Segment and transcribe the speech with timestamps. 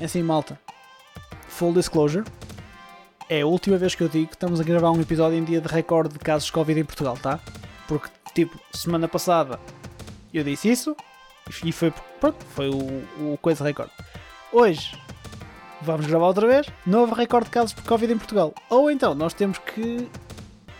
[0.00, 0.58] É assim, malta.
[1.46, 2.24] Full disclosure.
[3.28, 5.60] É a última vez que eu digo que estamos a gravar um episódio em dia
[5.60, 7.38] de recorde de casos de Covid em Portugal, tá?
[7.86, 9.60] Porque, tipo, semana passada
[10.32, 10.96] eu disse isso
[11.62, 13.92] e foi, pronto, foi o, o coisa recorde.
[14.50, 14.98] Hoje
[15.82, 18.54] vamos gravar outra vez, novo recorde de casos de Covid em Portugal.
[18.70, 20.08] Ou então nós temos que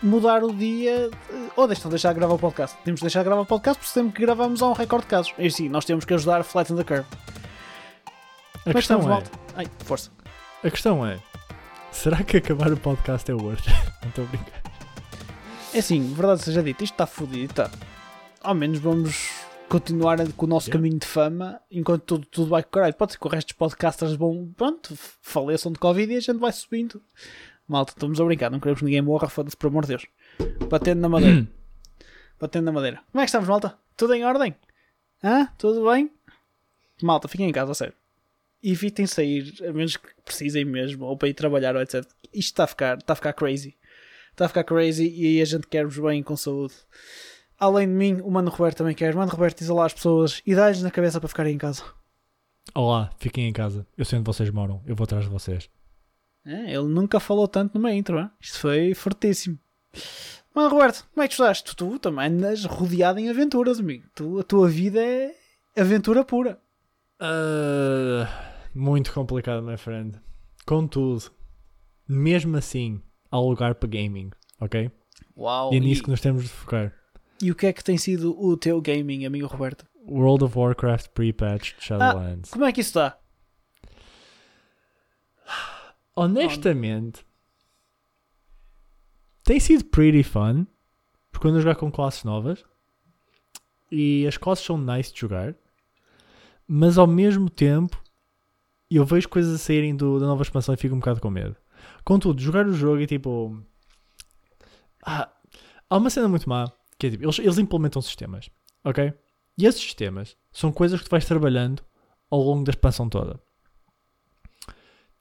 [0.02, 1.10] mudar o dia,
[1.54, 2.74] ou deixar, deixar de gravar o podcast.
[2.84, 5.10] Temos de deixar de gravar o podcast porque sempre que gravamos há um recorde de
[5.10, 5.34] casos.
[5.38, 7.06] E sim, nós temos que ajudar a flatten the curve.
[8.66, 9.22] A Mas questão é.
[9.56, 10.10] Ai, força.
[10.62, 11.18] a questão é,
[11.90, 13.66] será que acabar o podcast é worth?
[14.02, 14.62] Não estou a brincar.
[15.72, 17.70] É assim, verdade seja dita, isto está fodido, está.
[18.42, 19.30] Ao menos vamos
[19.68, 20.78] continuar com o nosso Yeah.
[20.78, 22.94] caminho de fama enquanto tudo, tudo vai caralho.
[22.94, 26.38] Pode ser que o resto dos podcasters vão, pronto, faleçam de Covid e a gente
[26.38, 27.00] vai subindo.
[27.68, 30.06] Malta, estamos a brincar, não queremos que ninguém morra, foda-se, por amor de Deus.
[30.68, 31.46] Batendo na madeira.
[32.40, 33.00] Batendo na madeira.
[33.12, 33.78] Como é que estamos, malta?
[33.96, 34.56] Tudo em ordem?
[35.22, 35.46] Hã?
[35.56, 36.10] Tudo bem?
[37.00, 37.94] Malta, fiquem em casa, a sério.
[38.62, 42.04] Evitem sair, a menos que precisem mesmo, ou para ir trabalhar, ou etc.
[42.32, 43.76] Isto está a ficar, está a ficar crazy.
[44.32, 46.74] Está a ficar crazy e aí a gente quer-vos bem com saúde.
[47.58, 49.14] Além de mim, o Mano Roberto também quer.
[49.14, 51.82] Mano Roberto diz lá às pessoas e dá-lhes na cabeça para ficarem em casa.
[52.74, 53.86] Olá, fiquem em casa.
[53.98, 54.82] Eu sei onde vocês moram.
[54.86, 55.68] Eu vou atrás de vocês.
[56.44, 58.30] É, ele nunca falou tanto numa intro, hein?
[58.40, 59.58] isto foi fortíssimo.
[60.54, 61.60] Mano Roberto, como é que estás?
[61.60, 64.06] Tu, tu também andas rodeado em aventuras, amigo.
[64.14, 65.34] Tu, a tua vida é
[65.76, 66.58] aventura pura.
[67.18, 70.18] Ah, muito complicado, my friend.
[70.66, 71.30] Contudo,
[72.08, 74.90] mesmo assim, há lugar para gaming, ok?
[75.36, 75.72] Uau!
[75.72, 76.94] E é E, nisso que nós temos de focar.
[77.42, 79.86] e o que é que tem sido o teu gaming, amigo Roberto?
[80.06, 82.50] World of Warcraft pre-patched Shadowlands.
[82.50, 83.18] Como é que isso está?
[86.16, 87.24] Honestamente,
[89.44, 90.66] tem sido pretty fun.
[91.30, 92.64] Porque quando eu jogar com classes novas
[93.90, 95.54] e as classes são nice de jogar,
[96.66, 97.99] mas ao mesmo tempo
[98.96, 101.56] eu vejo coisas a saírem do- da nova expansão e fico um bocado com medo.
[102.04, 103.62] Contudo, jogar o jogo e tipo.
[105.04, 105.30] Ah,
[105.88, 108.50] há uma cena muito má que é tipo: eles, eles implementam sistemas,
[108.84, 109.12] ok?
[109.58, 111.82] E esses sistemas são coisas que tu vais trabalhando
[112.30, 113.40] ao longo da expansão toda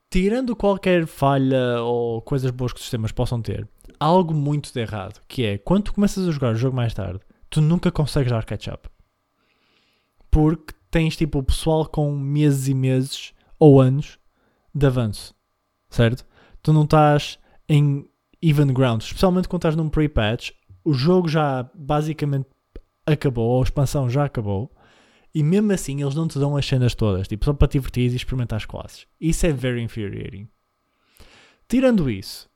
[0.09, 3.67] tirando qualquer falha ou coisas boas que os sistemas possam ter,
[3.99, 6.93] há algo muito de errado, que é quando tu começas a jogar o jogo mais
[6.93, 7.19] tarde,
[7.49, 8.89] tu nunca consegues dar catch-up.
[10.31, 14.17] Porque tens tipo o pessoal com meses e meses ou anos
[14.73, 15.35] de avanço,
[15.89, 16.25] certo?
[16.63, 17.37] Tu não estás
[17.67, 18.07] em
[18.41, 20.51] even ground, especialmente quando estás num pre-patch,
[20.83, 22.47] o jogo já basicamente
[23.05, 24.71] acabou, ou a expansão já acabou,
[25.33, 28.11] e mesmo assim eles não te dão as cenas todas, tipo, só para te divertir
[28.11, 29.05] e experimentar as classes.
[29.19, 30.47] Isso é very infuriating.
[31.67, 32.49] Tirando isso,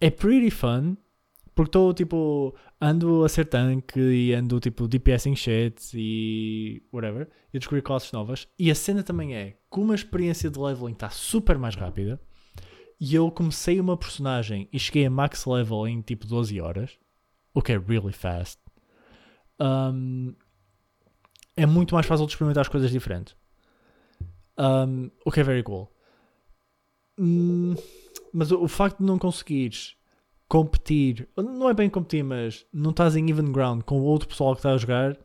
[0.00, 0.96] é pretty fun,
[1.54, 7.28] porque estou tipo, ando a ser tanque e ando tipo DPS em shit e whatever,
[7.52, 8.48] e a descobrir classes novas.
[8.58, 12.20] E a cena também é, como a experiência de leveling está super mais rápida,
[12.98, 16.96] e eu comecei uma personagem e cheguei a max level em tipo 12 horas,
[17.52, 18.60] o que é really fast.
[19.60, 20.34] Um,
[21.56, 23.36] é muito mais fácil de experimentar as coisas diferentes.
[24.58, 25.92] Um, o que é very cool.
[27.18, 27.74] Hum,
[28.32, 29.96] mas o, o facto de não conseguires
[30.52, 34.52] competir, não é bem competir, mas não estás em even ground com o outro pessoal
[34.52, 35.16] que está a jogar,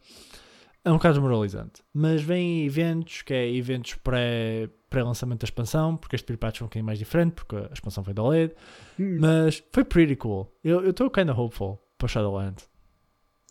[0.86, 1.84] é um bocado desmoralizante.
[1.94, 6.70] Mas vem eventos, que é eventos pré- pré-lançamento da expansão, porque este pre-patch foi um
[6.70, 8.56] bocadinho mais diferente, porque a expansão foi da LED,
[8.98, 9.18] Hum.
[9.20, 10.50] mas foi pretty cool.
[10.64, 12.70] Eu estou kinda hopeful para Shadowlands.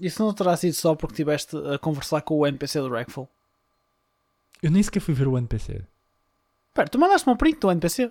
[0.00, 3.28] Isso não terá sido só porque estiveste a conversar com o NPC do Rackful?
[4.62, 5.82] Eu nem sequer fui ver o NPC.
[6.72, 8.10] Pera, tu mandaste-me um print do NPC?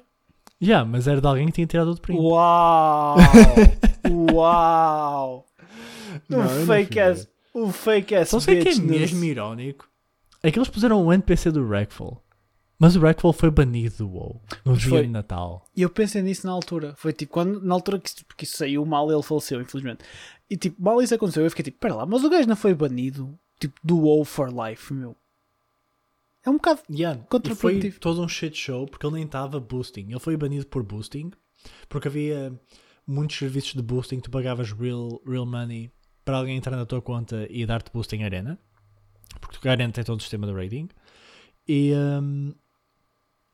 [0.59, 2.19] Já, mas era de alguém que tinha tirado outro print.
[2.19, 3.17] Uau!
[4.33, 5.45] Uau!
[6.29, 7.27] Não, o não fake ass.
[7.53, 8.29] O fake ass.
[8.29, 9.87] Só sei que é mesmo irónico.
[10.41, 12.21] É que eles puseram o NPC do Rackfall.
[12.77, 14.41] Mas o Rackfall foi banido do WoW.
[14.65, 15.01] No Mas dia foi.
[15.03, 15.65] de Natal.
[15.75, 16.93] E eu pensei nisso na altura.
[16.97, 20.03] Foi tipo, quando, na altura que isso, porque isso saiu mal, ele faleceu, infelizmente.
[20.49, 22.73] E tipo, mal isso aconteceu, eu fiquei tipo, pera lá, mas o gajo não foi
[22.73, 25.15] banido, tipo, do WoW for life, meu.
[26.45, 26.81] É um bocado.
[26.89, 27.17] Yeah.
[27.19, 27.99] E foi Contraprodutivo.
[27.99, 30.07] todo um shit show porque ele nem estava boosting.
[30.09, 31.31] Ele foi banido por boosting.
[31.89, 32.53] Porque havia
[33.07, 34.19] muitos serviços de boosting.
[34.19, 35.91] Tu pagavas real, real money
[36.23, 38.59] para alguém entrar na tua conta e dar-te boosting arena.
[39.41, 40.87] Porque a arena tem todo o sistema de rating.
[41.67, 42.53] E hum,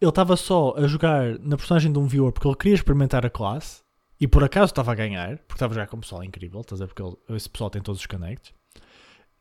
[0.02, 3.30] ele estava só a jogar na personagem de um viewer porque ele queria experimentar a
[3.30, 3.82] classe.
[4.20, 5.38] E por acaso estava a ganhar.
[5.40, 6.60] Porque estava a jogar com um pessoal incrível.
[6.62, 6.94] Estás a ver?
[6.94, 8.54] Porque ele- esse pessoal tem todos os connects.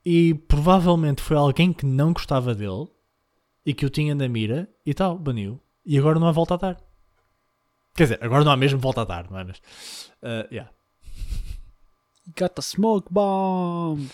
[0.07, 2.87] E provavelmente foi alguém que não gostava dele
[3.65, 5.61] e que o tinha na mira e tal, baniu.
[5.85, 6.81] E agora não há volta a dar.
[7.95, 9.45] Quer dizer, agora não há mesmo volta a dar, não é?
[9.45, 9.59] Mas,
[10.23, 10.71] uh, yeah.
[12.39, 14.09] Got the smoke bomb!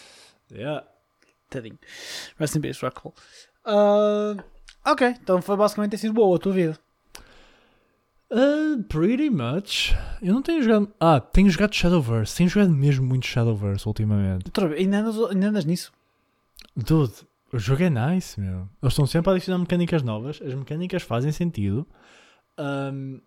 [0.51, 0.87] Yeah.
[1.51, 1.79] Tadinho.
[2.39, 3.15] Rest in peace, Rockfall.
[3.65, 4.37] Ah,
[4.89, 6.79] Ok, então foi basicamente ter sido boa a tua vida.
[8.31, 9.93] Uh, pretty much.
[10.23, 10.93] Eu não tenho jogado.
[11.01, 12.37] Ah, tenho jogado Shadowverse.
[12.37, 14.47] Tenho jogado mesmo muito Shadowverse ultimamente.
[14.47, 15.93] Outra vez, ainda andas, ainda andas nisso.
[16.77, 17.15] Dude,
[17.53, 18.69] o jogo é nice, meu.
[18.83, 20.41] Eles estão sempre a adicionar mecânicas novas.
[20.43, 21.87] As mecânicas fazem sentido.
[22.59, 23.21] Um,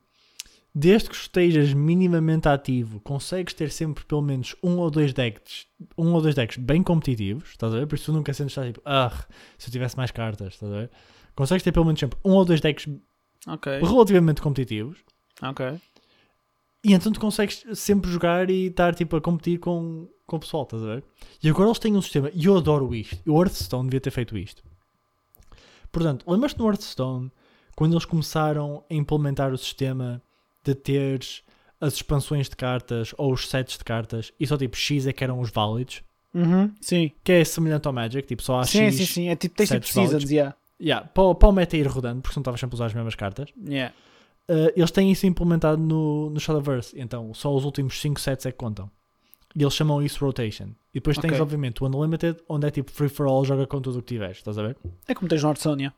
[0.74, 5.68] desde que estejas minimamente ativo, consegues ter sempre pelo menos um ou dois decks,
[5.98, 7.88] um ou dois decks bem competitivos, estás a ver?
[7.88, 9.12] Por isso tu nunca sentes estar tipo, ah,
[9.57, 10.92] se eu tivesse mais cartas, estás a ver?
[11.36, 12.88] Consegues ter pelo menos sempre um ou dois decks
[13.48, 15.00] Ok, relativamente competitivos.
[15.42, 15.80] ok.
[16.83, 20.64] E então tu consegues sempre jogar e estar tipo a competir com, com o pessoal,
[20.64, 21.04] estás a ver?
[21.44, 23.18] E agora eles têm um sistema, e eu adoro isto.
[23.30, 24.64] O Hearthstone devia ter feito isto.
[25.92, 27.31] Portanto, lembras-te no Hearthstone
[27.76, 30.22] quando eles começaram a implementar o sistema
[30.64, 31.42] de teres
[31.81, 35.24] as expansões de cartas ou os sets de cartas e só tipo X é que
[35.24, 36.04] eram os válidos?
[36.34, 37.12] Uhum, sim.
[37.24, 38.96] Que é semelhante ao Magic, tipo só há sim, X.
[38.96, 39.28] sim, sim.
[39.30, 40.56] É tipo, tens tipo seasons, yeah.
[40.82, 42.94] Yeah, para, o- para o meta ir rodando, porque não estavas sempre a usar as
[42.94, 43.50] mesmas cartas.
[43.68, 43.94] Yeah.
[44.50, 47.00] Uh, eles têm isso implementado no, no Shadowverse.
[47.00, 48.90] Então, só os últimos 5 sets é que contam.
[49.56, 50.69] E eles chamam isso rotation.
[50.94, 51.42] E depois tens, Ok.
[51.42, 54.38] obviamente, o Unlimited, onde é tipo free for all, joga com tudo o que tiveres.
[54.38, 54.78] Estás a ver?
[55.07, 55.92] É como tens no Hearthstone,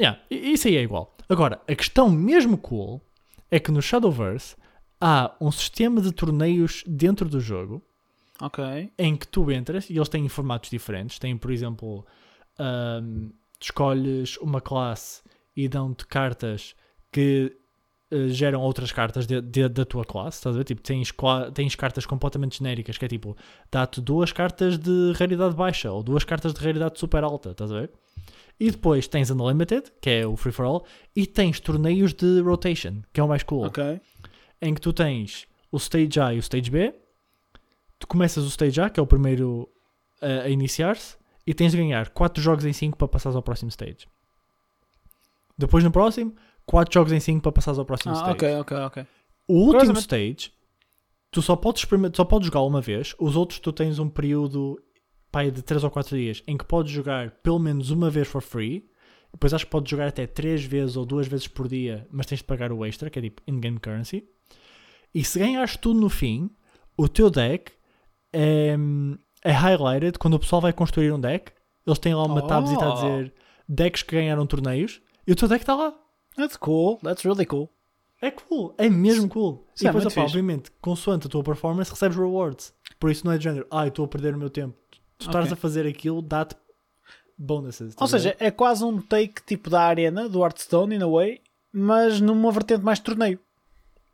[0.00, 0.20] yeah.
[0.30, 1.16] Isso aí é igual.
[1.28, 3.00] Agora, a questão mesmo cool
[3.50, 4.56] é que no Shadowverse
[5.00, 7.82] há um sistema de torneios dentro do jogo
[8.40, 8.92] Ok.
[8.98, 11.18] em que tu entras e eles têm formatos diferentes.
[11.18, 12.04] Têm, por exemplo,
[13.58, 15.22] tu escolhes uma classe
[15.56, 16.74] e dão-te cartas
[17.12, 17.56] que
[18.10, 20.38] eh, geram outras cartas de- de- da tua classe.
[20.38, 20.64] Estás a ver?
[20.64, 21.12] Tipo, tens,
[21.54, 23.36] tens cartas completamente genéricas que é tipo,
[23.70, 27.50] dá-te duas cartas de raridade baixa ou duas cartas de raridade super alta.
[27.50, 27.90] Estás a ver?
[28.60, 33.02] E depois tens Unlimited, que é o free for all, e tens torneios de rotation,
[33.12, 33.66] que é o mais cool
[34.60, 36.92] em que tu tens o Stage A e o Stage B.
[38.00, 39.68] Tu começas o Stage A, que é o primeiro
[40.20, 41.16] a, a iniciar-se,
[41.46, 44.06] e tens de ganhar 4 jogos em 5 para passares ao próximo stage.
[45.56, 46.34] Depois no próximo,
[46.68, 48.32] 4 jogos em 5 para passares ao próximo Ah, stage.
[48.32, 49.06] ok, ok, ok.
[49.48, 50.52] O último stage,
[51.30, 54.78] tu só podes, só podes jogar uma vez, os outros tu tens um período
[55.32, 58.42] pai, de 3 ou 4 dias em que podes jogar pelo menos uma vez for
[58.42, 58.84] free.
[59.32, 62.38] Depois acho que podes jogar até 3 vezes ou 2 vezes por dia, mas tens
[62.38, 64.24] de pagar o extra, que é tipo in-game currency.
[65.14, 66.50] E se ganhares tudo no fim,
[66.96, 67.72] o teu deck
[68.32, 68.76] é,
[69.42, 71.52] é highlighted quando o pessoal vai construir um deck.
[71.86, 72.46] Eles têm lá uma Oh.
[72.46, 73.32] tabzita a dizer
[73.66, 75.94] decks que ganharam torneios e o teu deck está lá.
[76.38, 76.98] That's cool.
[77.02, 77.68] That's really cool.
[78.20, 79.64] É cool, é mesmo cool.
[79.74, 80.36] Isso e é depois, muito opá, fixe.
[80.38, 82.72] obviamente, consoante a tua performance, recebes rewards.
[82.98, 84.76] Por isso não é de género, ai, estou a perder o meu tempo.
[85.18, 86.56] Tu estás a fazer aquilo, dá-te
[87.36, 87.80] bonuses.
[87.80, 91.06] Ou estás a seja, é quase um take tipo da arena, do Hearthstone, in a
[91.08, 91.40] way,
[91.72, 93.38] mas numa vertente mais de torneio.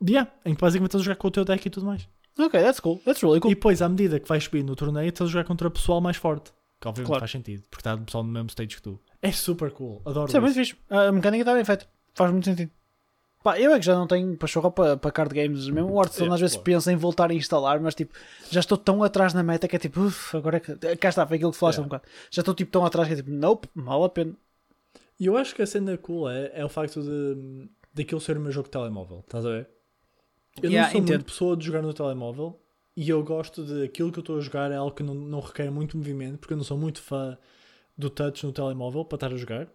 [0.07, 2.07] yeah, em que basicamente estás a jogar com o teu deck e tudo mais.
[2.39, 2.99] Ok, that's cool.
[3.05, 3.51] That's really cool.
[3.53, 6.17] E depois, à medida que vais subir no torneio, estás a jogar contra pessoal mais
[6.17, 6.53] forte.
[6.81, 7.21] Que obviamente Claro.
[7.21, 9.01] faz sentido, porque está o pessoal no mesmo stage que tu.
[9.23, 10.75] É super cool, adoro Isso é muito isso.
[10.75, 10.83] fixe.
[10.91, 11.87] A mecânica está bem feita.
[12.15, 12.71] Faz muito sentido.
[13.43, 15.69] Pá, eu é que já não tenho pachorra para, para card games.
[15.69, 16.65] Mesmo o Hearthstone É, às vezes claro.
[16.65, 18.15] pensa em voltar a instalar, mas tipo,
[18.51, 20.75] já estou tão atrás na meta que é tipo, uff, agora é que.
[20.97, 21.81] Cá está, foi aquilo que falaste É.
[21.83, 22.05] um bocado.
[22.31, 24.35] Já estou tipo tão atrás que é tipo, nope, vale a pena.
[25.21, 28.41] E eu acho que a cena cool é, é o facto de daquilo ser o
[28.41, 29.69] meu jogo de telemóvel, estás a ver?
[30.63, 31.17] Eu Yeah, não sou entendo.
[31.19, 32.61] muito pessoa de jogar no telemóvel
[32.97, 35.41] e eu gosto de aquilo que eu estou a jogar é algo que não, não
[35.41, 37.37] requer muito movimento, porque eu não sou muito fã
[37.97, 39.69] do touch no telemóvel para estar a jogar.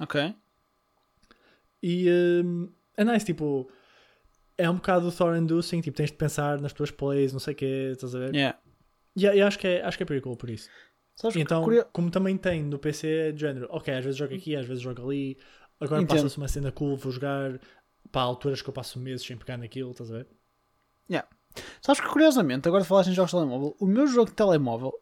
[0.00, 0.34] Ok.
[1.82, 2.08] E
[2.44, 3.70] hum, é nice, tipo,
[4.56, 7.56] é um bocado thorn inducing, tipo, tens de pensar nas tuas plays, não sei o
[7.56, 8.34] quê, estás a ver?
[8.34, 8.58] Yeah.
[9.16, 10.68] E, e acho, que é, acho que é pretty cool por isso.
[11.14, 14.34] Sabes Então, curio- como também tem no PC, é de género, ok, às vezes jogo
[14.34, 15.36] aqui, às vezes jogo ali,
[15.80, 17.58] agora passa-se uma cena cool, vou jogar
[18.12, 20.26] para alturas que eu passo meses sem pegar naquilo, estás a ver?
[21.82, 24.92] Sabes que curiosamente, agora falaste em jogos de telemóvel, o meu jogo de telemóvel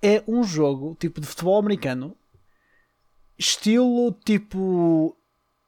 [0.00, 2.16] é um jogo tipo de futebol americano,
[3.38, 5.16] estilo tipo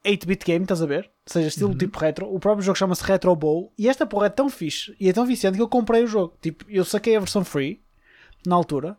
[0.07, 1.05] 8-bit game, estás a ver?
[1.27, 1.79] Ou seja, estilo Uhum.
[1.79, 2.33] tipo retro.
[2.33, 5.27] O próprio jogo chama-se Retro Bowl e esta porra é tão fixe e é tão
[5.27, 6.37] viciante que eu comprei o jogo.
[6.41, 7.83] Tipo, eu saquei a versão free
[8.47, 8.97] na altura,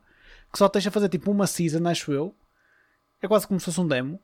[0.52, 2.36] que só deixa fazer tipo uma season, acho eu.
[3.22, 4.20] É quase como se fosse um demo.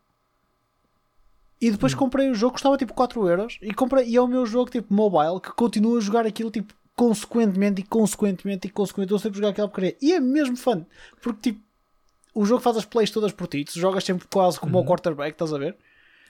[1.61, 3.57] E depois comprei o jogo, custava tipo 4 euros.
[3.61, 6.73] E, comprei, e é o meu jogo tipo mobile que continua a jogar aquilo tipo
[6.95, 9.13] consequentemente e consequentemente e consequentemente.
[9.13, 9.95] Eu sempre jogar aquela porcaria.
[10.01, 10.85] E é mesmo fun.
[11.21, 11.61] Porque tipo,
[12.35, 13.63] o jogo faz as plays todas por ti.
[13.63, 15.77] Tu jogas sempre quase como o quarterback, estás a ver?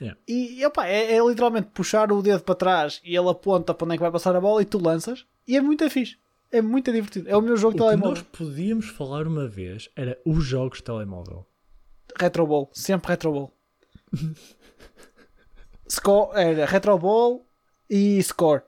[0.00, 0.20] Yeah.
[0.26, 3.94] E, opa, é, é literalmente puxar o dedo para trás e ele aponta para onde
[3.94, 5.24] é que vai passar a bola e tu lanças.
[5.46, 6.16] E é muito fixe.
[6.50, 7.28] É muito divertido.
[7.28, 8.10] É o meu jogo O de que telemóvel.
[8.16, 11.46] nós podíamos falar uma vez era os jogos de telemóvel.
[12.18, 12.70] Retro Ball.
[12.72, 13.52] Sempre Retro Ball.
[15.88, 17.46] Score, era Retro Ball
[17.88, 18.62] e Score.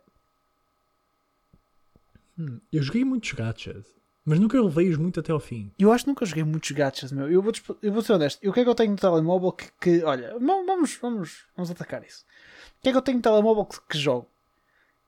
[2.38, 3.86] Hum, eu joguei muitos gachas.
[4.26, 5.70] Mas nunca levei-os muito até ao fim.
[5.78, 7.30] Eu acho que nunca joguei muitos gachas, meu.
[7.30, 8.42] Eu vou, eu vou ser honesto.
[8.42, 11.70] E o que é que eu tenho no telemóvel que, que olha, vamos, vamos, vamos
[11.70, 12.24] atacar isso.
[12.80, 14.26] O que é que eu tenho no telemóvel que, que jogo?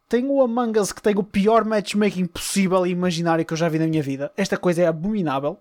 [0.08, 3.68] Tenho o Among Us que tem o pior matchmaking possível e imaginário que eu já
[3.68, 4.32] vi na minha vida.
[4.37, 5.58] Esta coisa é abominável.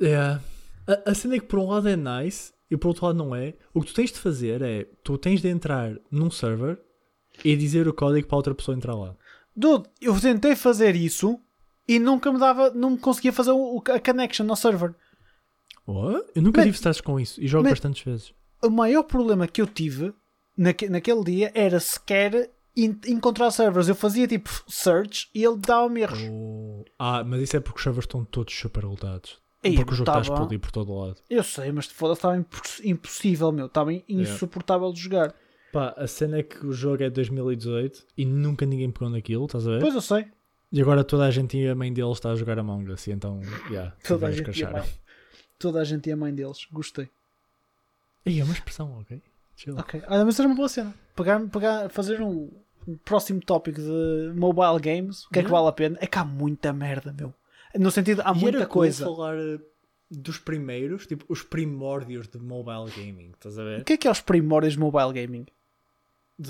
[0.00, 0.38] É.
[0.86, 3.34] A, a cena é que por um lado é nice e por outro lado não
[3.34, 3.54] é.
[3.74, 6.78] O que tu tens de fazer é tu tens de entrar num server
[7.44, 9.16] e dizer o código para outra pessoa entrar lá.
[9.56, 11.40] Dude, eu tentei fazer isso
[11.90, 14.94] e nunca me dava, não me conseguia fazer o, a connection ao server.
[15.84, 16.22] Oh?
[16.36, 18.32] Eu nunca tive stress com isso e jogo mas, bastantes vezes.
[18.62, 20.14] O maior problema que eu tive
[20.56, 23.88] naque, naquele dia era sequer encontrar servers.
[23.88, 26.20] Eu fazia tipo search e ele dava-me erros.
[26.30, 26.84] Oh.
[26.96, 29.40] Ah, mas isso é porque os servers estão todos super lotados.
[29.60, 31.16] Porque o jogo está a por todo lado.
[31.28, 32.46] Eu sei, mas foda-se, estava
[32.84, 33.66] impossível, meu.
[33.66, 34.96] Estava insuportável yeah.
[34.96, 35.34] de jogar.
[35.72, 39.46] Pá, a cena é que o jogo é de 2018 e nunca ninguém pegou naquilo,
[39.46, 39.80] estás a ver?
[39.80, 40.26] Pois eu sei.
[40.72, 43.10] E agora toda a gente e a mãe deles está a jogar Among Us, e
[43.10, 44.88] então, yeah, toda, a gente a mãe.
[45.58, 47.08] toda a gente e a mãe deles, gostei.
[48.24, 49.20] E é uma expressão, ok?
[49.56, 49.76] Chill.
[49.76, 50.94] Ok, ah, mas era uma boa cena.
[51.16, 52.50] Pegar, pegar, fazer um,
[52.86, 55.98] um próximo tópico de mobile games, o que é que vale a pena?
[56.00, 57.34] É que há muita merda, meu.
[57.74, 59.04] No sentido, há e muita coisa.
[59.04, 59.58] falar eh,
[60.10, 63.80] dos primeiros, tipo, os primórdios de mobile gaming, estás a ver?
[63.80, 65.46] O que é que é os primórdios de mobile gaming?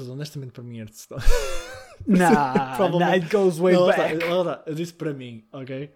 [0.08, 1.22] honestamente para mim é Hearthstone.
[2.06, 4.24] Nah, nah, it goes way não, back.
[4.24, 5.90] Lá, lá, eu disse para mim, ok?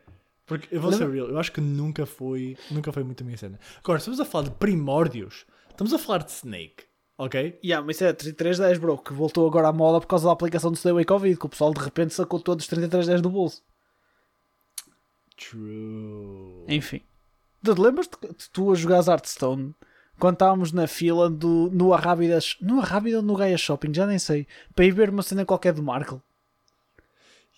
[0.46, 3.36] Porque eu vou ser real, eu acho que nunca foi, nunca foi muito a minha
[3.36, 3.58] cena.
[3.82, 6.84] Agora, estamos a falar de primórdios, estamos a falar de Snake,
[7.16, 7.58] ok?
[7.64, 10.70] Yeah, mas isso é 3310, bro, que voltou agora à moda por causa da aplicação
[10.70, 13.62] do Stay Covid, que o pessoal de repente sacou todos os 3310 do bolso.
[15.36, 16.64] True.
[16.68, 17.00] Enfim.
[17.66, 19.74] Lembras-te de tu a jogares Hearthstone
[20.18, 24.18] quando estávamos na fila do, no Arrábidas, no Arrábida ou no Gaia Shopping, já nem
[24.18, 26.20] sei, para ir ver uma cena qualquer do Markle.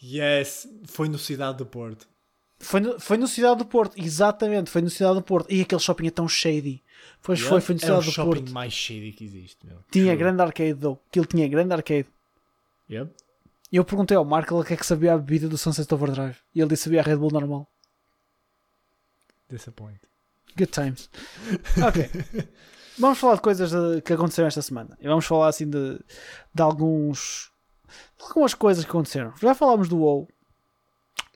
[0.02, 2.06] Yes, foi no Cidade do Porto.
[2.58, 5.50] Foi no, foi no Cidade do Porto, exatamente, foi no Cidade do Porto.
[5.52, 6.82] E aquele shopping é tão shady.
[7.22, 7.50] Pois yeah.
[7.50, 8.18] foi, foi no Cidade é do Porto.
[8.18, 9.78] É o shopping mais shady que existe, meu.
[9.90, 10.16] Tinha True.
[10.16, 10.98] grande arcade, though.
[11.08, 12.06] Aquilo tinha grande arcade.
[12.90, 13.10] Yep.
[13.70, 16.36] E eu perguntei ao Markle o que é que sabia a bebida do Sunset Overdrive.
[16.54, 17.68] E ele disse que sabia a Red Bull normal.
[19.48, 20.00] Disappoint.
[20.56, 21.10] Good times.
[21.86, 22.10] Ok.
[22.98, 23.70] vamos falar de coisas
[24.02, 24.96] que aconteceram esta semana.
[25.00, 25.98] E vamos falar assim de,
[26.54, 27.52] de alguns.
[28.18, 29.34] De algumas coisas que aconteceram.
[29.36, 30.28] Já falámos do WoW.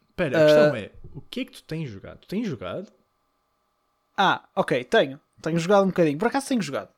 [0.09, 2.19] Espera, a questão uh, é: o que é que tu tens jogado?
[2.19, 2.91] Tu tens jogado?
[4.17, 5.21] Ah, ok, tenho.
[5.43, 6.19] Tenho jogado um bocadinho.
[6.19, 6.91] Por acaso tenho jogado.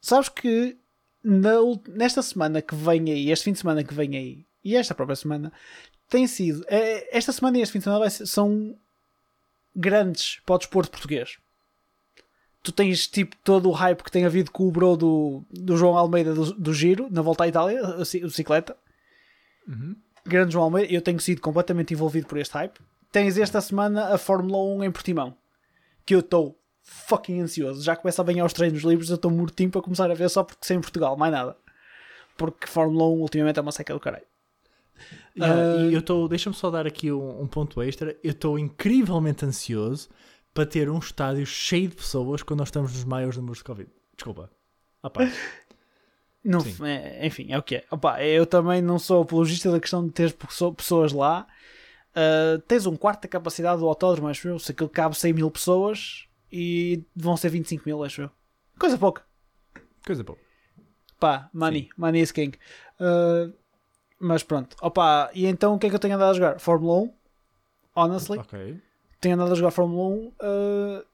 [0.00, 0.78] Sabes que
[1.22, 1.56] na,
[1.88, 5.16] nesta semana que vem aí, este fim de semana que vem aí, e esta própria
[5.16, 5.52] semana,
[6.08, 6.64] tem sido.
[6.68, 8.78] É, esta semana e este fim de semana ser, são
[9.78, 11.38] grandes para o desporto português.
[12.62, 15.96] Tu tens tipo todo o hype que tem havido com o bro do, do João
[15.96, 18.76] Almeida do, do Giro na volta à Itália, a, bicicleta.
[19.66, 19.96] Uhum.
[20.26, 22.78] Grande João Almeida, eu tenho sido completamente envolvido por este hype.
[23.12, 25.36] Tens esta semana a Fórmula 1 em Portimão,
[26.04, 27.82] que eu estou fucking ansioso.
[27.82, 30.42] Já começa a banhar os treinos livres, eu estou mortinho para começar a ver só
[30.42, 31.56] porque sei em Portugal, mais nada.
[32.36, 34.26] Porque Fórmula 1 ultimamente é uma seca do caralho.
[35.36, 35.90] Uh...
[35.90, 38.16] E eu estou, deixa-me só dar aqui um, um ponto extra.
[38.22, 40.08] Eu estou incrivelmente ansioso
[40.52, 43.90] para ter um estádio cheio de pessoas quando nós estamos nos maiores números de Covid.
[44.16, 44.50] Desculpa.
[45.02, 45.30] Ah, pá.
[46.44, 47.84] Não, é, enfim, é o que é.
[47.90, 50.34] Opa, eu também não sou apologista da questão de ter
[50.76, 51.46] pessoas lá.
[52.10, 54.58] Uh, tens um quarto da capacidade do autódromo, acho eu.
[54.58, 58.30] Se aquilo cabe 100 mil pessoas e vão ser 25 mil, acho eu.
[58.78, 59.22] Coisa pouca.
[60.06, 60.40] Coisa pouca.
[61.20, 61.82] Pá, money.
[61.82, 61.88] Sim.
[61.96, 62.56] Money is king.
[62.98, 63.52] Uh,
[64.20, 64.76] mas pronto.
[64.80, 66.60] Opa, e então o que é que eu tenho andado a jogar?
[66.60, 67.12] Fórmula 1.
[67.94, 68.38] Honestly.
[68.38, 68.80] Ok.
[69.20, 70.26] Tenho andado a jogar Fórmula 1.
[70.26, 71.04] Uh,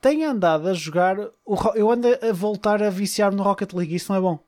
[0.00, 1.18] tenho andado a jogar.
[1.44, 3.94] O, eu ando a voltar a viciar no Rocket League.
[3.94, 4.38] Isso não é bom.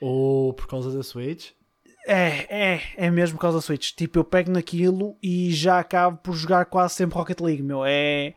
[0.00, 1.50] Ou por causa da Switch?
[2.06, 3.92] É, é, é mesmo por causa da Switch.
[3.92, 7.84] Tipo, eu pego naquilo e já acabo por jogar quase sempre Rocket League, meu.
[7.84, 8.34] É.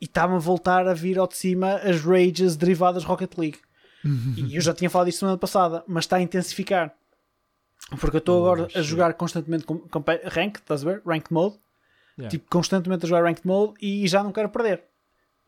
[0.00, 3.58] E está-me a voltar a vir ao de cima as rages derivadas de Rocket League.
[4.36, 6.92] e eu já tinha falado disso semana passada, mas está a intensificar.
[8.00, 11.02] Porque eu estou agora a jogar constantemente com, com rank, estás a ver?
[11.04, 11.58] Ranked mode.
[12.18, 12.30] Yeah.
[12.30, 14.84] Tipo, constantemente a jogar ranked mode e já não quero perder.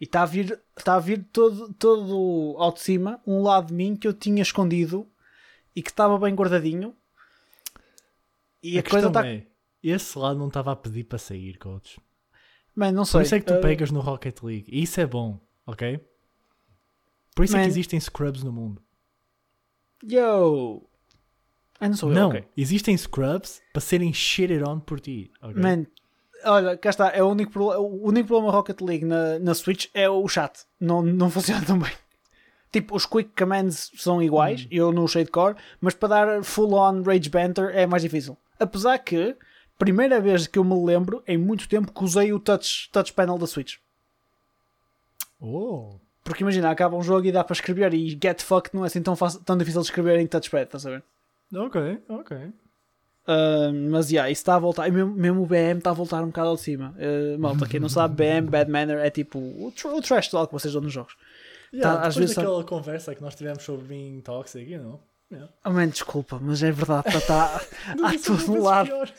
[0.01, 3.75] E está a vir, está a vir todo, todo ao de cima um lado de
[3.75, 5.07] mim que eu tinha escondido
[5.75, 6.95] e que estava bem guardadinho.
[8.63, 9.27] E a, a coisa está.
[9.27, 9.47] É,
[9.83, 12.01] esse lado não estava a pedir para sair, coach.
[12.75, 13.21] Man, não sei.
[13.21, 13.61] Por isso é que tu uh...
[13.61, 14.67] pegas no Rocket League.
[14.69, 16.01] E isso é bom, ok?
[17.35, 17.61] Por isso Man.
[17.61, 18.83] é que existem scrubs no mundo.
[20.03, 20.83] Yo!
[21.81, 22.45] Ah, não sou eu, Não, okay.
[22.57, 25.31] existem scrubs para serem shitted on por ti.
[25.43, 25.63] Okay?
[25.63, 25.87] Man,
[26.45, 27.09] olha, cá está.
[27.11, 30.65] É o, único o único problema Rocket League na, na Switch é o chat.
[30.81, 31.93] Não, não funciona tão bem.
[32.73, 34.69] Tipo, os quick commands são iguais, hum.
[34.71, 38.37] eu no shade core, mas para dar full on rage banter é mais difícil.
[38.59, 39.37] Apesar que
[39.79, 43.39] primeira vez que eu me lembro em muito tempo que usei o touch, touch panel
[43.39, 43.77] da Switch.
[45.41, 46.01] Oh.
[46.25, 49.03] Porque imagina, acaba um jogo e dá para escrever e get fucked não é assim
[49.03, 51.05] tão, fácil, tão difícil de escrever em touchpad, estás a ver?
[51.53, 52.37] Ok, ok.
[53.27, 54.87] Uh, mas yeah, isso está a voltar.
[54.87, 56.95] E mesmo, mesmo o BM está a voltar um bocado ao de cima.
[56.99, 60.49] Uh, malta, quem não sabe, BM, Bad Manner é tipo o, tr o trash talk
[60.49, 61.17] que vocês dão nos jogos.
[61.73, 65.01] Yeah, Tá, às vezes daquela conversa que nós tivemos sobre being toxic, you know.
[65.33, 65.53] Yeah.
[65.65, 67.61] Oh, man, desculpa, mas é verdade, tá, tá,
[68.05, 68.87] há todo um lado.
[68.89, 69.13] pior.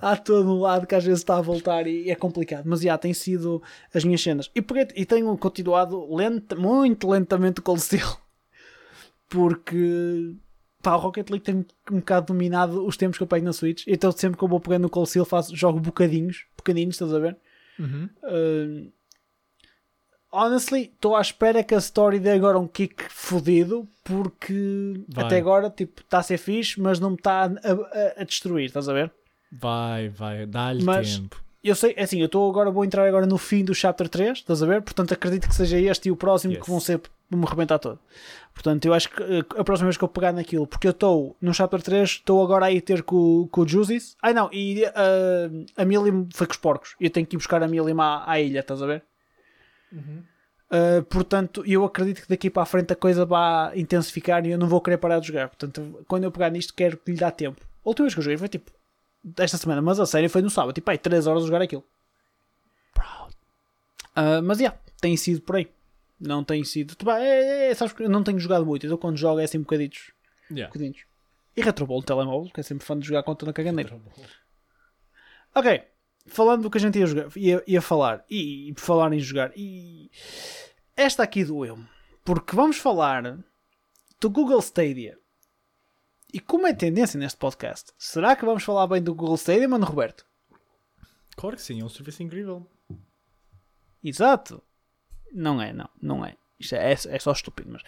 [0.00, 2.64] há todo um lado que às vezes está a voltar e é complicado.
[2.66, 3.62] Mas já tem sido
[3.94, 4.50] as minhas cenas.
[4.54, 8.06] E, porque, e tenho continuado lenta, muito lentamente o Steel.
[9.28, 10.36] Porque
[10.82, 13.84] pá, o Rocket League tem um bocado dominado os tempos que eu pego na Switch.
[13.86, 17.36] Então sempre que eu vou pegando no Cold faço, jogo bocadinhos, bocadinhos, estás a ver?
[17.78, 18.08] Uhum.
[18.22, 18.92] Uh,
[20.32, 25.24] honestly, estou à espera que a story dê agora um kick fodido porque Vai.
[25.26, 28.66] até agora tipo está a ser fixe, mas não me está a, a- a destruir,
[28.66, 29.12] estás a ver?
[29.50, 31.42] Vai, vai, dá-lhe tempo.
[31.64, 34.38] Eu sei, é assim, eu estou agora, vou entrar agora no fim do chapter 3,
[34.38, 34.82] estás a ver?
[34.82, 36.62] Portanto, acredito que seja este e o próximo Yes.
[36.62, 37.00] que vão ser
[37.30, 38.00] me arrebentar todo.
[38.52, 41.36] Portanto, eu acho que eh, a próxima vez que eu pegar naquilo, porque eu estou
[41.40, 44.16] no chapter 3, estou agora aí ter com, com o Juices.
[44.20, 46.96] Ai não, e eh, a Milium foi com os porcos.
[47.00, 49.04] E eu tenho que ir buscar a Milium à, à ilha, estás a ver?
[49.92, 50.24] Uhum.
[50.72, 54.58] Uh, portanto, eu acredito que daqui para a frente a coisa vai intensificar e eu
[54.58, 55.48] não vou querer parar de jogar.
[55.48, 57.60] Portanto, quando eu pegar nisto, quero que lhe dá tempo.
[57.84, 58.70] A última vez que eu joguei foi tipo
[59.36, 60.74] esta semana, mas a série foi no sábado.
[60.74, 61.84] Tipo, aí 3 horas a jogar aquilo.
[62.94, 63.34] Proud.
[64.16, 65.68] Uh, mas yeah, tem sido por aí.
[66.20, 66.94] Não tem sido.
[66.94, 69.60] Tipo, é, é, sabes que eu não tenho jogado muito, então quando jogo é assim
[69.60, 70.12] bocaditos.
[70.50, 70.68] Yeah.
[70.72, 71.04] bocadinhos.
[71.56, 74.00] E retrobol no telemóvel, que é sempre fã de jogar contra na caganeira.
[75.54, 75.82] Ok,
[76.26, 79.18] falando do que a gente ia, jogar, ia, ia falar, e, e por falar em
[79.18, 80.10] jogar, e
[80.96, 81.86] esta aqui doeu-me,
[82.24, 83.38] porque vamos falar
[84.20, 85.18] do Google Stadia.
[86.32, 89.84] E como é tendência neste podcast, será que vamos falar bem do Google Stadia, mano
[89.84, 90.24] Roberto?
[91.36, 92.66] Claro que sim, é um serviço incrível.
[94.02, 94.62] Exato.
[95.32, 96.36] Não é, não, não é.
[96.58, 97.82] Isto é, é só estúpido, mas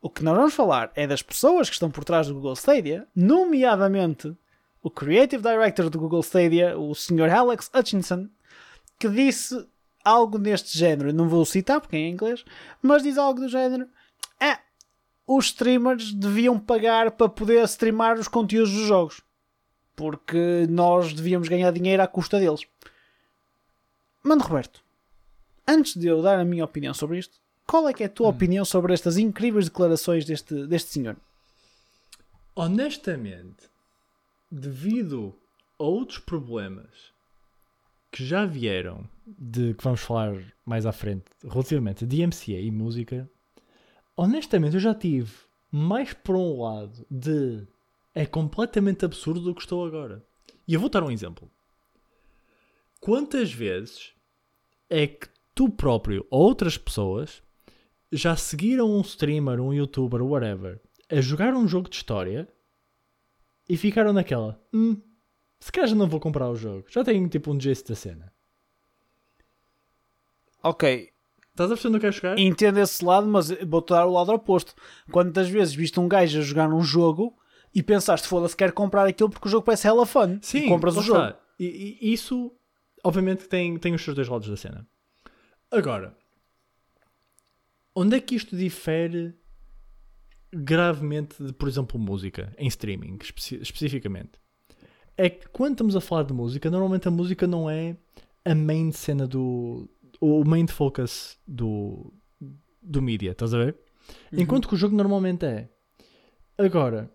[0.00, 3.08] o que nós vamos falar é das pessoas que estão por trás do Google Stadia,
[3.16, 4.36] nomeadamente
[4.82, 7.30] o Creative Director do Google Stadia, o Sr.
[7.34, 8.28] Alex Hutchinson,
[8.98, 9.66] que disse
[10.04, 11.12] algo neste género.
[11.12, 12.44] Não vou citar porque é em inglês,
[12.82, 13.88] mas diz algo do género:
[14.38, 14.58] É,
[15.26, 19.22] os streamers deviam pagar para poder streamar os conteúdos dos jogos,
[19.96, 22.66] porque nós devíamos ganhar dinheiro à custa deles.
[24.22, 24.82] Mano, Roberto,
[25.66, 28.28] antes de eu dar a minha opinião sobre isto, qual é que é a tua
[28.28, 31.16] opinião sobre estas incríveis declarações deste, deste senhor?
[32.54, 33.68] Honestamente,
[34.50, 35.34] devido
[35.78, 37.12] a outros problemas
[38.12, 43.28] que já vieram, de que vamos falar mais à frente, relativamente a DMCA e música,
[44.16, 45.32] honestamente eu já tive
[45.70, 47.66] mais por um lado de
[48.14, 50.24] é completamente absurdo do que estou agora.
[50.66, 51.50] E eu vou dar um exemplo.
[53.00, 54.12] Quantas vezes
[54.88, 57.42] é que tu próprio ou outras pessoas
[58.10, 62.48] já seguiram um streamer, um youtuber, whatever, a jogar um jogo de história
[63.68, 65.00] e ficaram naquela, hum,
[65.58, 68.32] se calhar já não vou comprar o jogo, já tenho tipo um gist da cena.
[70.62, 71.12] Ok,
[71.54, 72.38] Estás a perceber onde eu chegar?
[72.38, 74.74] entendo esse lado, mas vou-te dar o lado oposto.
[75.12, 77.38] Quantas vezes viste um gajo a jogar num jogo
[77.72, 80.38] e pensaste, foda-se, quero comprar aquilo porque o jogo parece hella fun.
[80.42, 81.20] Sim, e compras o jogo.
[81.20, 81.40] está.
[81.60, 82.52] E, e isso,
[83.04, 84.84] obviamente, tem, tem os seus dois lados da cena.
[85.70, 86.16] Agora,
[87.94, 89.32] onde é que isto difere
[90.52, 94.32] gravemente de, por exemplo, música em streaming, especi- especificamente?
[95.16, 97.96] É que quando estamos a falar de música, normalmente a música não é
[98.44, 99.88] a main cena do.
[100.24, 102.12] O main focus do,
[102.82, 103.76] do mídia, estás a ver?
[104.32, 105.68] Enquanto que o jogo normalmente é.
[106.56, 107.10] Agora,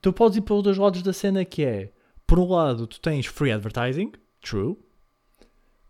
[0.00, 1.92] tu podes ir pelos dois lados da cena que é,
[2.26, 4.76] por um lado, tu tens free advertising, true.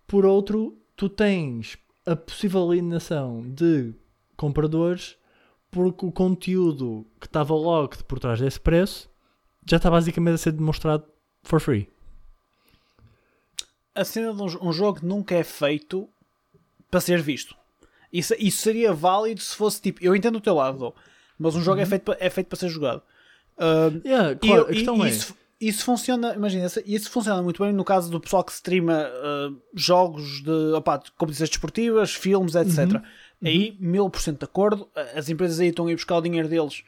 [0.06, 3.94] Por outro, tu tens a possível alienação de
[4.36, 5.16] compradores
[5.70, 9.10] porque o conteúdo que estava logo por trás desse preço
[9.66, 11.04] já está basicamente a ser demonstrado
[11.42, 11.88] for free.
[13.94, 16.08] A cena de um, um jogo nunca é feito
[16.92, 17.56] para ser visto.
[18.12, 20.92] Isso, isso seria válido se fosse tipo, eu entendo o teu lado, Dom,
[21.38, 23.02] mas um jogo é, feito para, é feito para ser jogado.
[23.58, 25.08] Ah, Yeah, E claro, e questão é.
[25.08, 29.56] isso, isso funciona, imagina, isso- funciona muito bem no caso do pessoal que streama uh,
[29.74, 30.72] jogos de,
[31.04, 32.78] de competições desportivas, filmes, etc.
[32.92, 33.02] Uhum.
[33.44, 36.48] Aí, mil por cento de acordo, as empresas aí estão a ir buscar o dinheiro
[36.48, 36.84] deles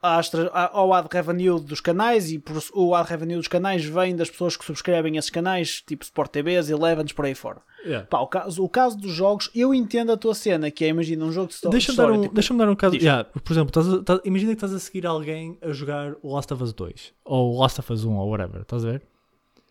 [0.00, 4.56] ao ad revenue dos canais e por, o ad revenue dos canais vem das pessoas
[4.56, 7.60] que subscrevem esses canais, tipo Sport TVs, Elevens, por aí fora.
[7.84, 8.06] Yeah.
[8.06, 11.24] Pá, o, caso, o caso dos jogos, eu entendo a tua cena, que é, imagina,
[11.24, 12.96] um jogo de sto- Deixa-me dar, um, tipo, deixa dar um caso.
[12.96, 16.34] Yeah, por exemplo, estás a- estás- imagina que estás a seguir alguém a jogar o
[16.34, 19.02] Last of Us 2 ou o Last of Us 1 ou whatever, estás a ver?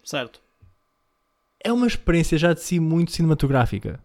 [0.04, 0.42] certo.
[1.64, 4.00] é uma experiência já de si muito cinematográfica.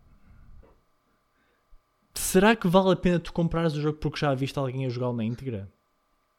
[2.14, 5.12] Será que vale a pena tu comprares o jogo porque já viste alguém a jogá-lo
[5.14, 5.70] na íntegra?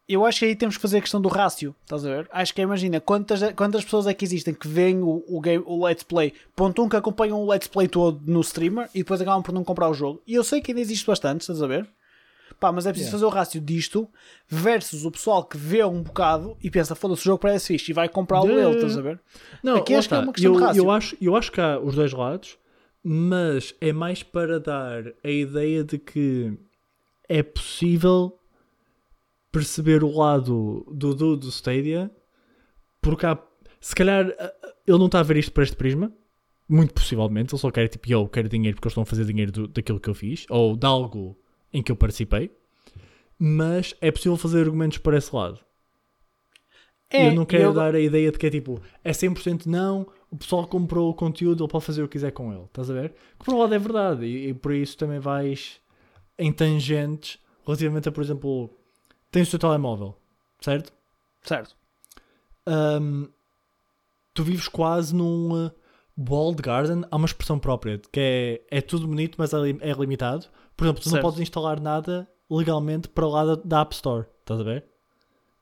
[0.08, 2.30] Eu acho que aí temos que fazer a questão do rácio, estás a ver?
[2.32, 5.86] Acho que imagina quantas, quantas pessoas é que existem que veem o, o, game, o
[5.86, 9.42] Let's Play, ponto um, que acompanham o Let's Play todo no streamer e depois acabam
[9.42, 10.22] por não comprar o jogo.
[10.28, 11.88] E eu sei que ainda existe bastante, estás a ver?
[12.60, 13.18] Pá, mas é preciso Yeah.
[13.18, 14.08] fazer o rácio disto
[14.48, 17.94] versus o pessoal que vê um bocado e pensa, foda-se, o jogo parece fixe e
[17.94, 18.68] vai comprá-lo Yeah.
[18.68, 19.20] ele, estás a ver?
[19.64, 20.84] Não, Aqui acho que é uma questão eu, de rácio.
[20.84, 22.58] eu acho, eu acho que há os dois lados,
[23.02, 26.54] mas é mais para dar a ideia de que
[27.28, 28.38] é possível
[29.54, 32.12] perceber o lado do do, do Stadia,
[33.02, 33.38] porque há,
[33.80, 34.26] se calhar
[34.86, 36.12] ele não está a ver isto por este prisma,
[36.68, 39.52] muito possivelmente, ele só quer tipo, eu quero dinheiro porque eles estão a fazer dinheiro
[39.52, 41.38] do- daquilo que eu fiz, ou de algo
[41.72, 42.52] em que eu participei,
[43.38, 45.60] mas é possível fazer argumentos para esse lado.
[47.10, 50.08] É, eu não quero eu- dar a ideia de que é tipo, é 100% não,
[50.32, 52.94] o pessoal comprou o conteúdo, ele pode fazer o que quiser com ele, estás a
[52.94, 53.14] ver?
[53.38, 55.80] Que por um lado é verdade, e, e por isso também vais
[56.40, 58.70] em tangentes relativamente a, por exemplo,
[59.34, 60.16] tens o teu telemóvel,
[60.62, 60.94] certo?
[61.44, 61.76] Certo.
[62.66, 63.26] Ahm,
[64.34, 65.72] tu vives quase num uh,
[66.18, 68.20] walled garden, há uma expressão própria, que
[68.72, 70.46] é, é tudo bonito, mas é, é limitado.
[70.78, 71.24] Por exemplo, tu não Certo.
[71.24, 74.86] podes instalar nada legalmente para lá da, da App Store, estás a ver?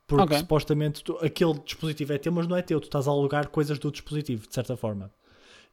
[0.07, 0.37] Porque Ok.
[0.39, 3.79] supostamente tu- aquele dispositivo é teu, mas não é teu, tu estás a alugar coisas
[3.79, 5.11] do dispositivo, de certa forma.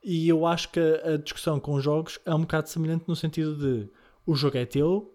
[0.02, 3.56] E eu acho que a, a discussão com jogos é um bocado semelhante no sentido
[3.56, 3.90] de
[4.24, 5.12] o jogo é teu,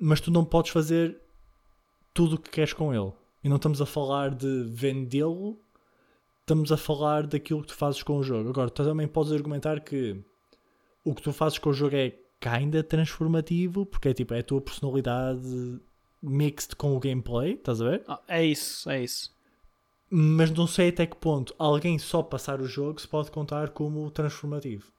[0.00, 1.20] mas tu não podes fazer
[2.12, 3.12] tudo o que queres com ele.
[3.42, 5.58] E não estamos a falar de vendê-lo,
[6.40, 8.50] estamos a falar daquilo que tu fazes com o jogo.
[8.50, 10.22] Agora, tu também podes argumentar que
[11.04, 14.44] o que tu fazes com o jogo é kinda transformativo, porque é tipo, é a
[14.44, 15.80] tua personalidade
[16.22, 18.04] mixed com o gameplay, estás a ver?
[18.06, 19.34] Ah, É isso, é isso.
[20.10, 24.10] Mas não sei até que ponto alguém só passar o jogo se pode contar como
[24.10, 24.92] transformativo.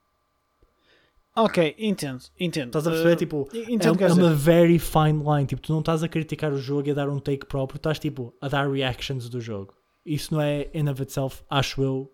[1.34, 2.66] Ok, entendo, entendo.
[2.66, 3.14] Estás a perceber?
[3.14, 5.46] Uh, tipo, entendo é, é uma very fine line.
[5.46, 7.98] Tipo, tu não estás a criticar o jogo e a dar um take próprio, estás
[7.98, 9.74] tipo a dar reactions do jogo.
[10.04, 12.12] Isso não é in of itself, acho eu,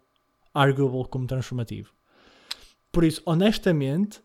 [0.54, 1.92] arguable como transformativo.
[2.92, 4.20] Por isso, honestamente,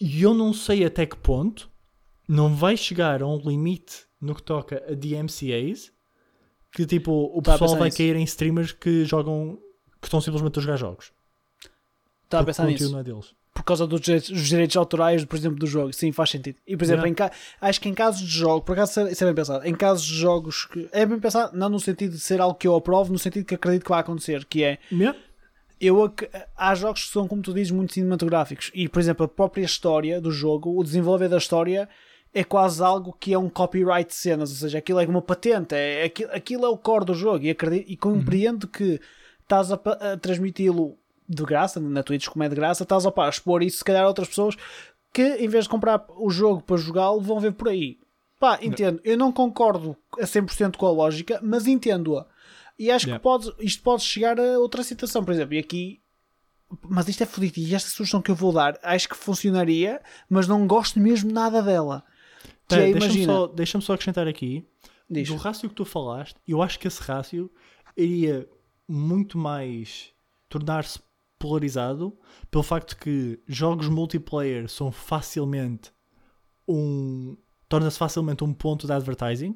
[0.00, 1.70] eu não sei até que ponto
[2.28, 5.92] não vai chegar a um limite no que toca a DMCAs
[6.72, 7.98] que tipo o a pessoal vai nisso.
[7.98, 9.58] cair em streamers que jogam
[10.00, 11.12] que estão simplesmente a jogar jogos.
[12.24, 12.92] Estava a Porque pensar nisso.
[12.92, 13.34] não é deles.
[13.56, 15.90] Por causa dos direitos, dos direitos autorais, por exemplo, do jogo.
[15.90, 16.58] Sim, faz sentido.
[16.66, 17.32] E, por exemplo, Yeah.
[17.32, 20.04] em acho que em casos de jogo, por acaso isso é bem pensado, em casos
[20.04, 20.86] de jogos que.
[20.92, 23.54] É bem pensado, não no sentido de ser algo que eu aprovo, no sentido que
[23.54, 24.78] acredito que vai acontecer, que é.
[24.92, 25.18] Yeah.
[25.80, 26.12] Eu,
[26.54, 28.70] há jogos que são, como tu dizes, muito cinematográficos.
[28.74, 31.88] E, por exemplo, a própria história do jogo, o desenvolver da história,
[32.34, 34.50] é quase algo que é um copyright de cenas.
[34.50, 35.74] Ou seja, aquilo é uma patente.
[35.74, 37.44] É, aquilo, aquilo é o core do jogo.
[37.44, 39.00] E, acredito, e compreendo que
[39.42, 43.26] estás a, a transmiti-lo de graça, na Twitch como é de graça, estás a, pá,
[43.26, 44.56] a expor isso, se calhar, a outras pessoas
[45.12, 47.98] que, em vez de comprar o jogo para jogá-lo, vão ver por aí.
[48.38, 49.00] Pá, entendo.
[49.02, 52.26] Eu não concordo a 100% com a lógica, mas entendo-a.
[52.78, 53.18] E acho Yeah.
[53.18, 55.24] que pode, isto pode chegar a outra situação.
[55.24, 56.00] Por exemplo, e aqui
[56.82, 60.48] mas isto é fodido e esta sugestão que eu vou dar acho que funcionaria, mas
[60.48, 62.02] não gosto mesmo nada dela.
[62.70, 64.66] É, Deixa-me só, deixa só acrescentar aqui
[65.08, 65.28] diz.
[65.28, 67.48] do rácio que tu falaste, eu acho que esse rácio
[67.96, 68.48] iria
[68.88, 70.10] muito mais
[70.48, 70.98] tornar-se
[71.38, 72.16] polarizado
[72.50, 75.90] pelo facto de que jogos multiplayer são facilmente
[76.68, 77.36] um.
[77.68, 79.54] torna-se facilmente um ponto de advertising,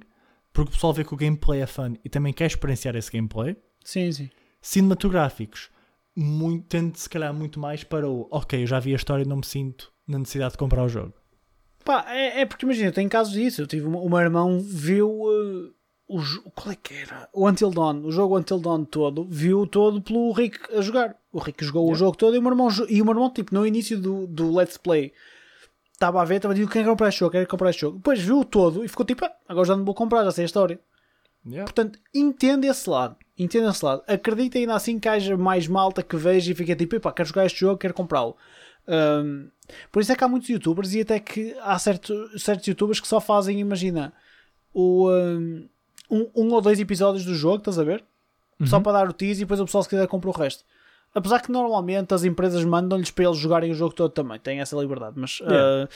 [0.52, 3.56] porque o pessoal vê que o gameplay é fun e também quer experienciar esse gameplay.
[3.84, 4.30] Sim, sim.
[4.60, 5.70] Cinematográficos
[6.16, 9.28] muito, tende se calhar muito mais para o ok, eu já vi a história e
[9.28, 11.14] não me sinto na necessidade de comprar o jogo.
[11.84, 13.62] Pá, é, é porque imagina, tem casos disso.
[13.62, 15.72] Eu tive uma- o meu irmão viu uh,
[16.18, 17.28] o qual é que era?
[17.32, 21.16] O Until Dawn, o jogo Until Dawn todo, viu todo pelo Rick a jogar.
[21.32, 21.98] O Rick jogou o Yeah.
[21.98, 24.54] jogo todo e o meu irmão, e o meu irmão tipo, no início do, do
[24.54, 25.12] Let's Play
[25.92, 27.98] estava a ver, estava a dizer quem comprar este jogo, quer comprar este jogo.
[27.98, 30.44] Depois viu o todo e ficou tipo, ah, agora já não vou comprar, já sei
[30.44, 30.80] a história.
[31.64, 33.16] Portanto, entende esse lado.
[33.38, 34.02] Entende esse lado.
[34.06, 37.46] Acredita ainda assim que haja mais malta que veja e fica tipo, epá, quero jogar
[37.46, 38.36] este jogo, quero comprá-lo.
[38.88, 39.48] Um,
[39.92, 43.06] por isso é que há muitos youtubers e até que há certo, certos youtubers que
[43.06, 44.12] só fazem, imagina,
[44.72, 45.68] o, um,
[46.10, 48.04] um, um ou dois episódios do jogo, estás a ver?
[48.66, 50.64] Só para dar o tease e depois o pessoal se quiser compra o resto.
[51.14, 54.76] Apesar que normalmente as empresas mandam-lhes para eles jogarem o jogo todo também, têm essa
[54.76, 55.14] liberdade.
[55.18, 55.84] Mas, Yeah.
[55.84, 55.88] uh,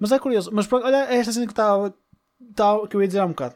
[0.00, 0.50] mas é curioso.
[0.52, 1.94] Mas olha, esta cena que, estava-
[2.88, 3.54] que eu ia dizer há um bocado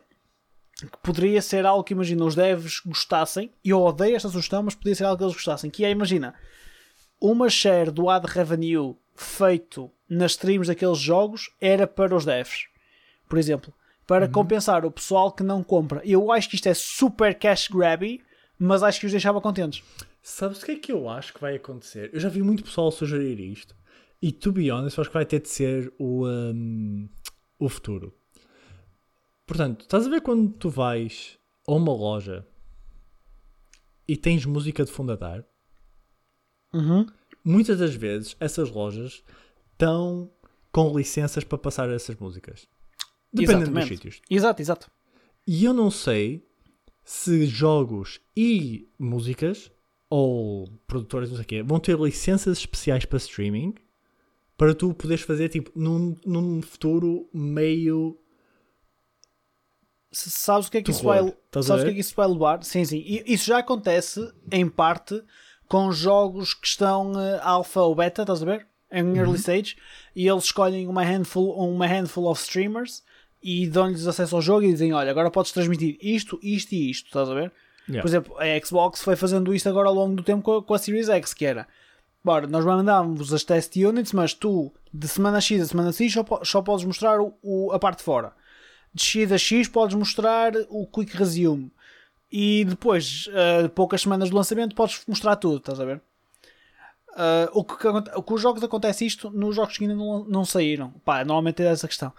[0.80, 4.74] que poderia ser algo que imagina os devs gostassem, e eu odeio esta sugestão, mas
[4.74, 6.34] poderia ser algo que eles gostassem, que é, imagina,
[7.20, 12.66] uma share do ad revenue feito nas streams daqueles jogos era para os devs.
[13.28, 13.72] Por exemplo,
[14.12, 16.02] para compensar o pessoal que não compra.
[16.04, 18.22] Eu acho que isto é super cash grabby,
[18.58, 19.82] mas acho que os deixava contentes.
[20.22, 22.10] Sabes o que é que eu acho que vai acontecer?
[22.12, 23.74] Eu já vi muito pessoal sugerir isto.
[24.20, 27.08] E, to be honest, acho que vai ter de ser o, um,
[27.58, 28.14] o futuro.
[29.46, 32.46] Portanto, estás a ver quando tu vais a uma loja
[34.06, 35.42] e tens música de fundo a dar?
[36.74, 37.06] Uhum.
[37.42, 39.24] Muitas das vezes essas lojas
[39.72, 40.30] estão
[40.70, 42.68] com licenças para passar essas músicas.
[43.32, 44.20] Dependendo dos sítios.
[44.28, 44.90] Exato, exato.
[45.46, 46.46] E eu não sei
[47.04, 49.70] se jogos e músicas
[50.08, 53.74] ou produtoras, não sei o quê, vão ter licenças especiais para streaming
[54.56, 58.18] para tu poderes fazer tipo num, num futuro meio
[60.12, 62.28] Sabes o que é que isso vai, Estás sabes o que é que isso vai
[62.28, 62.62] levar?
[62.62, 62.98] Sim, sim.
[62.98, 65.22] E isso já acontece em parte
[65.66, 68.66] com jogos que estão alpha ou beta, estás a ver?
[68.90, 69.16] Em Uhum.
[69.16, 69.74] early stage,
[70.14, 73.02] e eles escolhem uma handful, uma handful of streamers
[73.42, 77.06] e dão-lhes acesso ao jogo e dizem: Olha, agora podes transmitir isto, isto e isto,
[77.06, 77.52] estás a ver?
[77.88, 78.02] Yeah.
[78.02, 80.74] Por exemplo, a Xbox foi fazendo isto agora ao longo do tempo com a, com
[80.74, 81.66] a Series X, que era
[82.24, 86.24] Bora, nós mandávamos as test units, mas tu de semana X a semana X só,
[86.44, 88.32] só podes mostrar o, o- a parte de fora.
[88.94, 91.72] De X a X podes mostrar o Quick Resume.
[92.30, 96.00] E depois, eh, poucas semanas de lançamento, podes mostrar tudo, estás a ver?
[97.16, 99.94] Ah, o, que, que aconte- o que os jogos acontece isto nos jogos que ainda
[99.96, 100.90] não, não saíram.
[101.04, 102.12] Pá, normalmente é essa questão.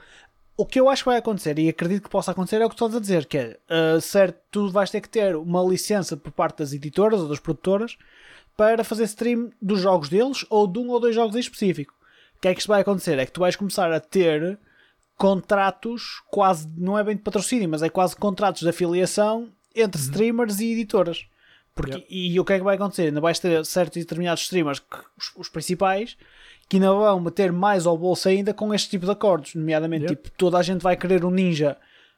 [0.55, 2.75] O que eu acho que vai acontecer, e acredito que possa acontecer, é o que
[2.75, 6.31] estás a dizer, que é, ah, certo, tu vais ter que ter uma licença por
[6.31, 7.97] parte das editoras ou das produtoras
[8.55, 11.95] para fazer stream dos jogos deles ou de um ou dois jogos em específico.
[12.37, 13.17] O que é que isto vai acontecer?
[13.17, 14.59] É que tu vais começar a ter
[15.17, 20.59] contratos, quase, não é bem de patrocínio, mas é quase contratos de afiliação entre streamers
[20.59, 21.25] e editoras.
[21.73, 22.07] Porque, Yep.
[22.09, 23.03] E o que é que vai acontecer?
[23.03, 26.15] Ainda vais ter certos e determinados streamers, que, os, os principais,
[26.69, 29.54] que ainda vão meter mais ao bolso ainda com este tipo de acordos.
[29.56, 30.15] Nomeadamente, Yep.
[30.15, 31.78] tipo, toda a gente vai querer um ninja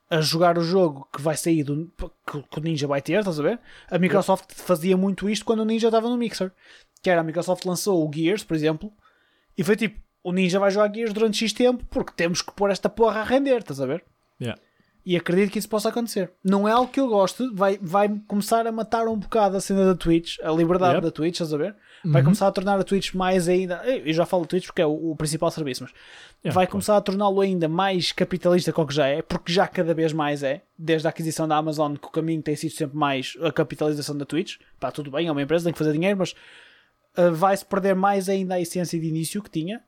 [0.09, 1.91] a jogar o jogo que vai sair do,
[2.27, 3.59] que, que o Ninja vai ter, estás a ver?
[3.89, 6.51] A Microsoft fazia muito isto quando o Ninja estava no Mixer.
[7.01, 8.93] Que era a Microsoft lançou o Gears, por exemplo,
[9.57, 12.69] e foi tipo, o Ninja vai jogar Gears durante X tempo porque temos que pôr
[12.69, 14.03] esta porra a render, estás a ver?
[14.39, 14.61] Yeah.
[15.05, 16.31] E acredito que isso possa acontecer.
[16.43, 19.85] Não é algo que eu gosto, vai, vai começar a matar um bocado a cena
[19.85, 21.05] da Twitch, a liberdade Yep.
[21.05, 21.75] da Twitch, estás a ver?
[22.03, 23.77] Vai começar a tornar a Twitch mais ainda.
[23.85, 25.91] Eu já falo de Twitch porque é o, o principal serviço, mas
[26.43, 26.71] Yeah, vai claro.
[26.73, 30.13] começar a torná-lo ainda mais capitalista com o que já é, porque já cada vez
[30.13, 33.51] mais é, desde a aquisição da Amazon, que o caminho tem sido sempre mais a
[33.51, 34.57] capitalização da Twitch.
[34.79, 36.35] Pá, tudo bem, é uma empresa, tem que fazer dinheiro, mas
[37.17, 39.81] uh, vai-se perder mais ainda a essência de início que tinha.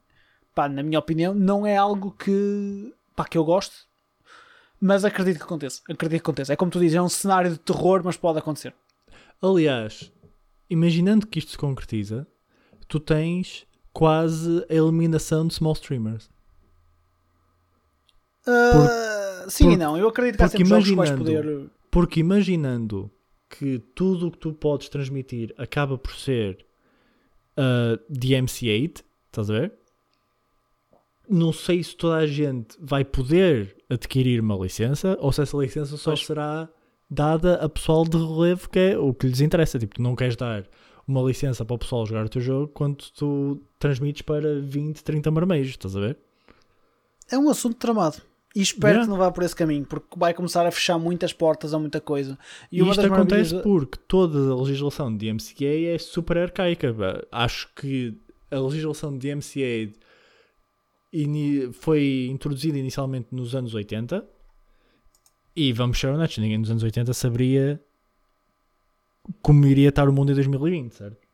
[0.56, 3.87] Pá, na minha opinião, não é algo que, pá, que eu gosto,
[4.79, 5.81] mas acredito que aconteça.
[5.89, 6.53] Acredito que aconteça.
[6.53, 8.73] É como tu dizes, é um cenário de terror, mas pode acontecer.
[9.41, 10.11] Aliás,
[10.69, 12.27] imaginando que isto se concretiza,
[12.87, 16.29] tu tens quase a eliminação de small streamers.
[18.47, 21.69] Uh, sim por- e não, eu acredito que há sempre jogos que vais poder.
[21.91, 23.11] Porque imaginando
[23.49, 26.65] que tudo o que tu podes transmitir acaba por ser
[27.57, 29.73] uh, DMC8, estás a ver?
[31.29, 35.97] Não sei se toda a gente vai poder adquirir uma licença ou se essa licença
[35.97, 36.25] só Pois.
[36.25, 36.69] será
[37.09, 39.77] dada a pessoal de relevo que é o que lhes interessa.
[39.79, 40.65] Tipo, tu não queres dar
[41.07, 45.31] uma licença para o pessoal jogar o teu jogo quando tu transmites para 20, 30
[45.31, 46.17] marmejos, estás a ver?
[47.29, 48.17] É um assunto tramado.
[48.55, 49.05] E espero Yeah.
[49.05, 52.01] que não vá por esse caminho, porque vai começar a fechar muitas portas a muita
[52.01, 52.37] coisa.
[52.71, 56.95] E, uma isto acontece maravilhas- porque toda a legislação de DMCA é super arcaica.
[57.31, 58.17] Acho que
[58.49, 59.91] a legislação de DMCA
[61.74, 64.26] foi introduzida inicialmente nos anos 80
[65.56, 67.82] e vamos ser honestos, ninguém nos anos 80 saberia
[69.41, 71.28] como iria estar o mundo em 2020, certo?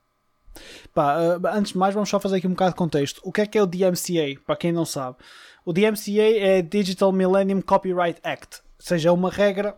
[0.93, 3.21] Pá, uh, antes de mais, vamos só fazer aqui um bocado de contexto.
[3.23, 4.39] O que é que é o DMCA?
[4.45, 5.17] Para quem não sabe,
[5.65, 9.77] o DMCA é Digital Millennium Copyright Act, ou seja, é uma regra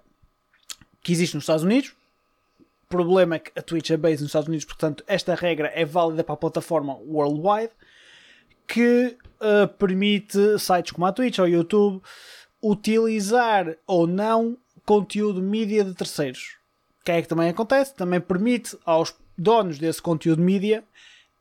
[1.01, 1.93] que existe nos Estados Unidos.
[2.85, 5.85] O problema é que a Twitch é based nos Estados Unidos, portanto, esta regra é
[5.85, 7.71] válida para a plataforma worldwide
[8.67, 12.01] que uh, permite sites como a Twitch ou YouTube
[12.61, 16.57] utilizar ou não conteúdo mídia de terceiros.
[17.01, 17.93] O que é que também acontece?
[17.93, 20.83] Também permite aos donos desse conteúdo mídia,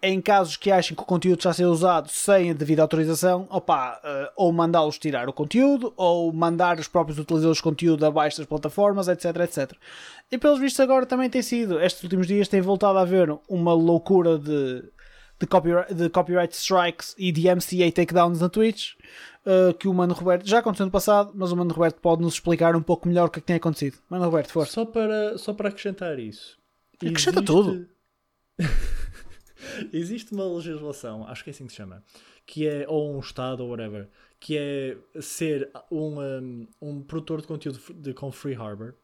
[0.02, 3.46] em casos que achem que o conteúdo está a ser usado sem a devida autorização,
[3.48, 8.36] opa, eh, ou mandá-los tirar o conteúdo, ou mandar os próprios utilizadores de conteúdo abaixo
[8.36, 9.72] das plataformas, etc, etc.
[10.30, 13.72] E pelos vistos agora também tem sido, estes últimos dias tem voltado a haver uma
[13.72, 14.82] loucura de,
[15.38, 18.94] de, copyright, de copyright strikes e de MCA takedowns na Twitch,
[19.46, 22.34] eh, que o Mano Roberto, já aconteceu no passado, mas o Mano Roberto pode nos
[22.34, 23.98] explicar um pouco melhor o que é que tem acontecido.
[24.08, 24.72] Mano Roberto, força.
[24.72, 26.58] Só para, só para acrescentar isso.
[26.96, 27.86] Acrescenta tudo.
[29.92, 32.02] Existe uma legislação, acho que é assim que se chama,
[32.46, 37.46] que é, ou um Estado ou whatever, que é ser um, um, um produtor de
[37.46, 38.94] conteúdo de, com Free Harbor,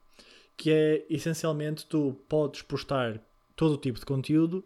[0.56, 3.20] que é essencialmente tu podes postar,
[3.56, 4.64] todo o tipo de conteúdo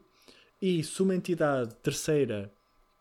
[0.64, 2.50] e se uma entidade terceira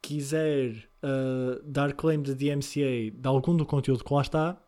[0.02, 4.62] quiser uh, dar claim de DMCA de algum do conteúdo que lá está,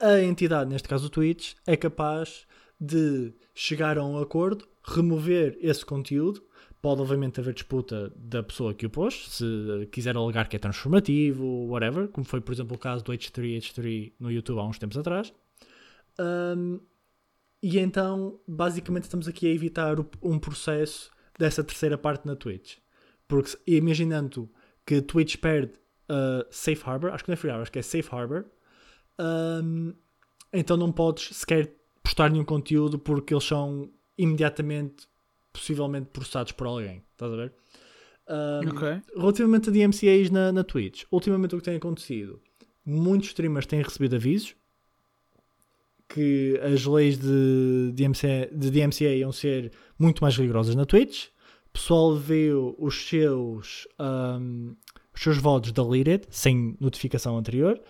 [0.00, 2.46] a entidade, neste caso o Twitch, é capaz
[2.80, 6.42] de chegar a um acordo, remover esse conteúdo.
[6.80, 11.66] Pode, obviamente, haver disputa da pessoa que o pôs, se quiser alegar que é transformativo,
[11.66, 15.34] whatever, como foi, por exemplo, o caso do H3H3 no YouTube há uns tempos atrás.
[16.18, 16.80] Um,
[17.66, 22.76] e então, basicamente, estamos aqui a evitar um processo dessa terceira parte na Twitch.
[23.26, 24.50] Porque, imaginando
[24.84, 25.72] que Twitch perde
[26.10, 28.44] uh, Safe Harbor, acho que não é Free Harbor, acho que é Safe Harbor,
[29.18, 29.94] um,
[30.52, 35.08] então não podes sequer postar nenhum conteúdo porque eles são imediatamente,
[35.50, 37.02] possivelmente, processados por alguém.
[37.12, 37.54] Estás a ver?
[38.28, 39.00] Um, okay.
[39.16, 42.42] Relativamente a DMCAs na, na Twitch, ultimamente o que tem acontecido,
[42.84, 44.54] muitos streamers têm recebido avisos
[46.08, 51.26] que as leis de DMCA, de DMCA iam ser muito mais rigorosas na Twitch.
[51.68, 54.76] O pessoal viu os seus, um,
[55.12, 57.80] os seus votos deleted, sem notificação anterior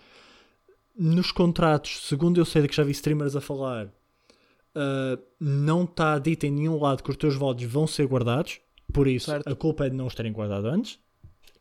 [0.97, 6.45] nos contratos, segundo eu sei que já vi streamers a falar, uh, não está dito
[6.45, 8.61] em nenhum lado que os teus votos vão ser guardados.
[8.93, 9.47] Por isso, certo.
[9.47, 10.99] a culpa é de não os terem guardado antes.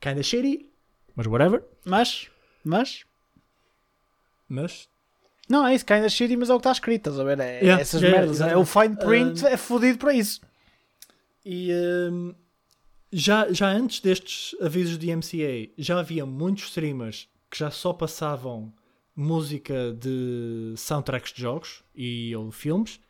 [0.01, 0.71] Kinda shitty,
[1.17, 1.65] mas whatever.
[1.85, 2.31] Mas,
[2.63, 3.05] mas,
[4.49, 4.89] mas.
[5.49, 7.39] Não, é isso, kinda shitty, mas é o que está escrito, estás a ver?
[7.41, 8.39] É, yeah, essas yeah, merdas.
[8.39, 10.41] Yeah, é, o fine print um, é fodido para isso.
[11.45, 12.35] E um,
[13.13, 18.73] já, já antes destes avisos de MCA, já havia muitos streamers que já só passavam
[19.15, 23.01] música de soundtracks de jogos e ou filmes.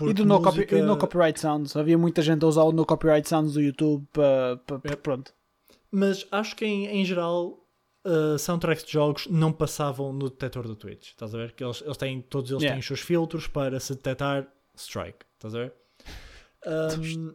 [0.00, 0.66] E do no, música...
[0.66, 1.76] copy, no Copyright Sounds.
[1.76, 4.60] Havia muita gente a usar o No Copyright Sounds do YouTube para.
[4.82, 4.96] É.
[4.96, 5.32] Pronto.
[5.90, 7.63] Mas acho que em, em geral
[8.04, 11.10] uh, soundtracks de jogos não passavam no detector do Twitch.
[11.10, 11.52] Estás a ver?
[11.52, 12.74] Que eles, eles têm, todos eles yeah.
[12.74, 15.24] têm os seus filtros para se detectar strike.
[15.34, 15.72] Estás a ver?
[16.66, 17.34] Um,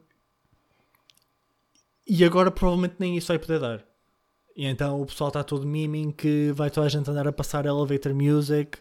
[2.08, 3.86] e agora provavelmente nem isso vai poder dar.
[4.56, 7.66] E então o pessoal está todo miming que vai toda a gente andar a passar
[7.66, 8.80] elevator music,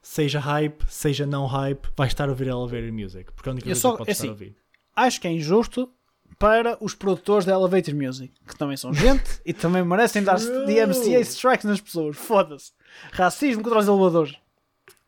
[0.00, 3.66] seja hype, seja não hype, vai estar a ouvir elevator music, porque é a única
[3.66, 4.56] coisa que pode estar assim, a ouvir.
[4.94, 5.92] Acho que é injusto
[6.38, 11.20] para os produtores da elevator music, que também são gente e também merecem dar DMCA
[11.20, 12.16] strikes nas pessoas.
[12.16, 12.72] Foda-se.
[13.12, 14.34] Racismo contra os elevadores.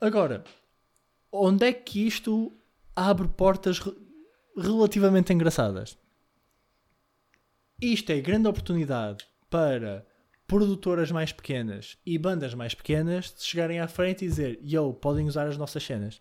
[0.00, 0.44] Agora,
[1.30, 2.52] onde é que isto
[2.94, 3.92] abre portas re
[4.56, 5.96] relativamente engraçadas?
[7.80, 10.06] Isto é grande oportunidade para
[10.46, 15.46] produtoras mais pequenas e bandas mais pequenas chegarem à frente e dizer: Yo, podem usar
[15.46, 16.20] as nossas cenas.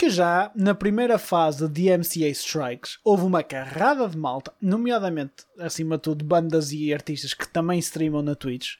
[0.00, 5.98] Que já na primeira fase de MCA Strikes houve uma carrada de malta, nomeadamente, acima
[5.98, 8.76] de tudo, bandas e artistas que também streamam na Twitch,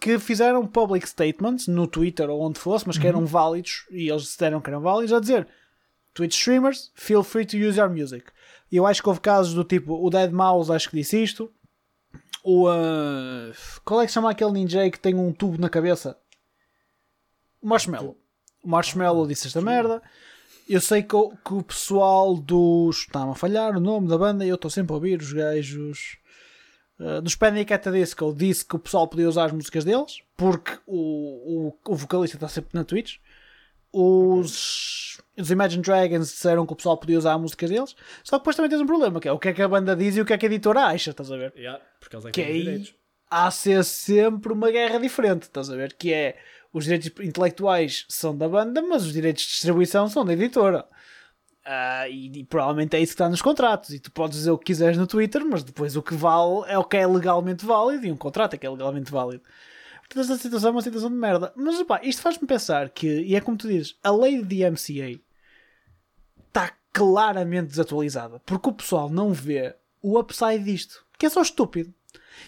[0.00, 3.24] que fizeram public statements no Twitter ou onde fosse, mas que eram uhum.
[3.24, 5.46] válidos e eles disseram que eram válidos, a dizer:
[6.12, 8.26] Twitch streamers, feel free to use your music.
[8.68, 11.52] E eu acho que houve casos do tipo: o Dead Mouse acho que disse isto,
[12.42, 12.68] o.
[12.68, 16.18] Uh, qual é que chama aquele ninja que tem um tubo na cabeça?
[17.62, 18.18] O Marshmallow.
[18.60, 20.02] O Marshmallow disse esta merda.
[20.68, 23.00] Eu sei que o, que o pessoal dos.
[23.00, 26.18] Está-me a falhar o nome da banda e eu estou sempre a ouvir os gajos.
[26.98, 30.22] Uh, dos Panic at the Disco disse que o pessoal podia usar as músicas deles
[30.36, 33.16] porque o, o, o vocalista está sempre na Twitch.
[33.92, 37.94] Os, os Imagine Dragons disseram que o pessoal podia usar a música deles.
[38.22, 39.94] Só que depois também tens um problema, que é o que é que a banda
[39.94, 41.52] diz e o que é que a editora acha, estás a ver?
[41.56, 42.94] Yeah, porque eles é que, que aí direitos.
[43.30, 45.92] há ser sempre uma guerra diferente, estás a ver?
[45.94, 46.36] Que é
[46.74, 50.84] os direitos intelectuais são da banda, mas os direitos de distribuição são da editora.
[51.64, 53.90] Uh, e, e, provavelmente é isso que está nos contratos.
[53.90, 56.76] E tu podes dizer o que quiseres no Twitter, mas depois o que vale é
[56.76, 59.44] o que é legalmente válido e um contrato é que é legalmente válido.
[60.00, 61.52] Portanto, esta situação é uma situação de merda.
[61.56, 65.20] Mas pá, isto faz-me pensar que, e é como tu dizes, a lei de DMCA
[66.48, 68.40] está claramente desatualizada.
[68.44, 71.06] Porque o pessoal não vê o upside disto.
[71.16, 71.94] Que é só estúpido.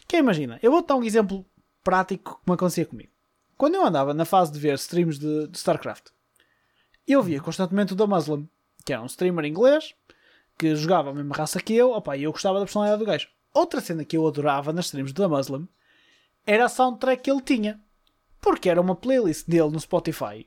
[0.08, 1.46] Que é, imagina, eu vou dar um exemplo
[1.84, 3.15] prático como acontecia comigo.
[3.56, 6.08] Quando eu andava na fase de ver streams de, de StarCraft,
[7.06, 8.48] eu via constantemente o da Muslim,
[8.84, 9.94] que era um streamer inglês
[10.58, 13.28] que jogava a mesma raça que eu, opa, e eu gostava da personalidade do gajo.
[13.52, 15.68] Outra cena que eu adorava nas streams da Muslim
[16.46, 17.80] era a soundtrack que ele tinha.
[18.40, 20.46] Porque era uma playlist dele no Spotify.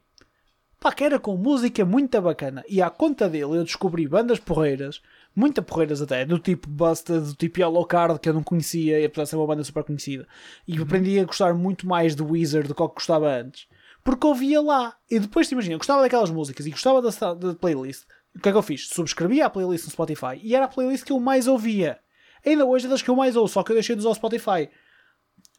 [0.80, 2.64] Pá, que era com música muito bacana.
[2.70, 5.01] E à conta dele eu descobri bandas porreiras,
[5.39, 9.05] muito porreiras até, do tipo Busted, do tipo Yellow Card, que eu não conhecia, e
[9.05, 10.27] apesar de ser uma banda super conhecida.
[10.67, 13.67] E aprendi a gostar muito mais de Wizard do que eu gostava antes.
[14.03, 14.95] Porque ouvia lá.
[15.09, 18.03] E depois, imagina, eu gostava daquelas músicas e gostava da, da playlist.
[18.35, 18.87] O que é que eu fiz?
[18.89, 21.99] Subscrevi a playlist no Spotify e era a playlist que eu mais ouvia.
[22.45, 24.15] Ainda hoje é das que eu mais ouço, só que eu deixei de usar o
[24.15, 24.69] Spotify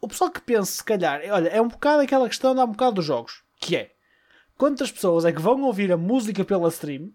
[0.01, 2.97] o pessoal que pensa, se calhar, olha, é um bocado aquela questão há um bocado
[2.97, 3.93] dos jogos, que é
[4.57, 7.11] quantas pessoas é que vão ouvir a música pela stream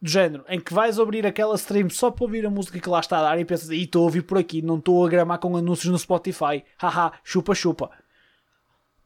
[0.00, 3.00] do género, em que vais abrir aquela stream só para ouvir a música que lá
[3.00, 5.38] está a dar e pensas, e estou a ouvir por aqui, não estou a gramar
[5.38, 7.90] com anúncios no Spotify, haha, chupa chupa.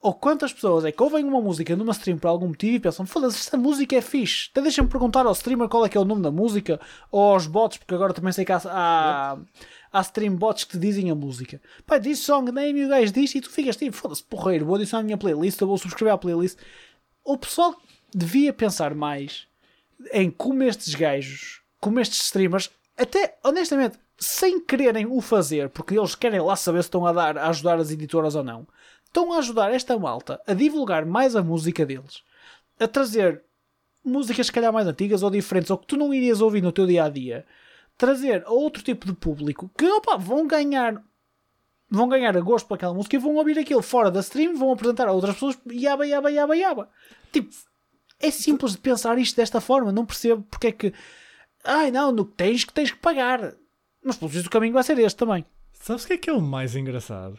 [0.02, 3.06] Ou quantas pessoas é que ouvem uma música numa stream por algum motivo e pensam,
[3.06, 4.48] foda-se, esta música é fixe.
[4.50, 6.80] Até deixa-me perguntar ao streamer qual é que é o nome da música,
[7.10, 9.38] ou aos bots, porque agora também sei que há, há,
[9.92, 11.62] há stream bots que te dizem a música.
[11.86, 14.74] Pai, diz song name e o gajo diz e tu ficas tipo, foda-se, porreiro, vou
[14.74, 16.58] adicionar a minha playlist, eu vou subscrever à playlist.
[17.24, 17.76] O pessoal
[18.12, 19.46] devia pensar mais
[20.12, 26.14] em como estes gajos, como estes streamers, até honestamente, sem quererem o fazer, porque eles
[26.14, 28.66] querem lá saber se estão a dar a ajudar as editoras ou não,
[29.04, 32.22] estão a ajudar esta malta a divulgar mais a música deles,
[32.78, 33.42] a trazer
[34.04, 36.86] músicas se calhar mais antigas ou diferentes, ou que tu não irias ouvir no teu
[36.86, 37.46] dia a dia,
[37.96, 41.02] trazer a outro tipo de público que opa, vão ganhar
[41.92, 45.08] vão ganhar gosto para aquela música e vão ouvir aquilo fora da stream, vão apresentar
[45.08, 46.90] a outras pessoas, yaba, yaba, yaba, yaba.
[47.30, 47.50] Tipo,
[48.22, 50.94] é simples de pensar isto desta forma, não percebo porque é que
[51.64, 53.54] ai não, no que tens que tens que pagar.
[54.02, 55.44] Mas pelo visto o caminho vai ser este também.
[55.72, 57.38] Sabes o que é que é o mais engraçado?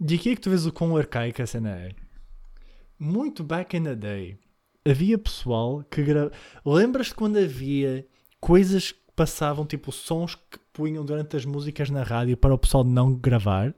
[0.00, 1.90] E aqui é que tu vês o quão arcaica a cena é.
[2.98, 4.38] Muito back in the day,
[4.88, 6.32] havia pessoal que grava.
[6.64, 8.06] Lembras-te quando havia
[8.40, 12.84] coisas que passavam, tipo sons que punham durante as músicas na rádio para o pessoal
[12.84, 13.74] não gravar?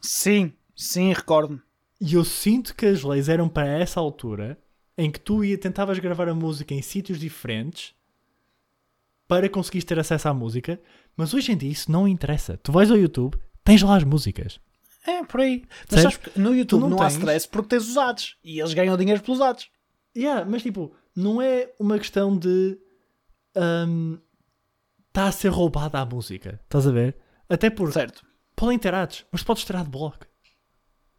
[0.00, 1.60] Sim, sim, recordo-me.
[2.00, 4.58] E eu sinto que as leis eram para essa altura
[4.96, 7.94] em que tu ia, tentavas gravar a música em sítios diferentes
[9.26, 10.80] para conseguires ter acesso à música,
[11.16, 12.56] mas hoje em dia isso não interessa.
[12.58, 14.60] Tu vais ao YouTube, tens lá as músicas.
[15.06, 15.64] É, por aí.
[15.90, 16.16] Mas Sabes?
[16.18, 18.96] que no YouTube não não, há tens- stress porque tens os ads e eles ganham
[18.96, 19.68] dinheiro pelos ads.
[20.16, 22.78] Yeah, mas tipo, não é uma questão de
[25.08, 26.60] está a ser roubada a música.
[26.64, 27.16] Estás a ver?
[27.48, 28.24] Até porque Certo.
[28.54, 30.26] podem ter ads, mas podes ter adblock.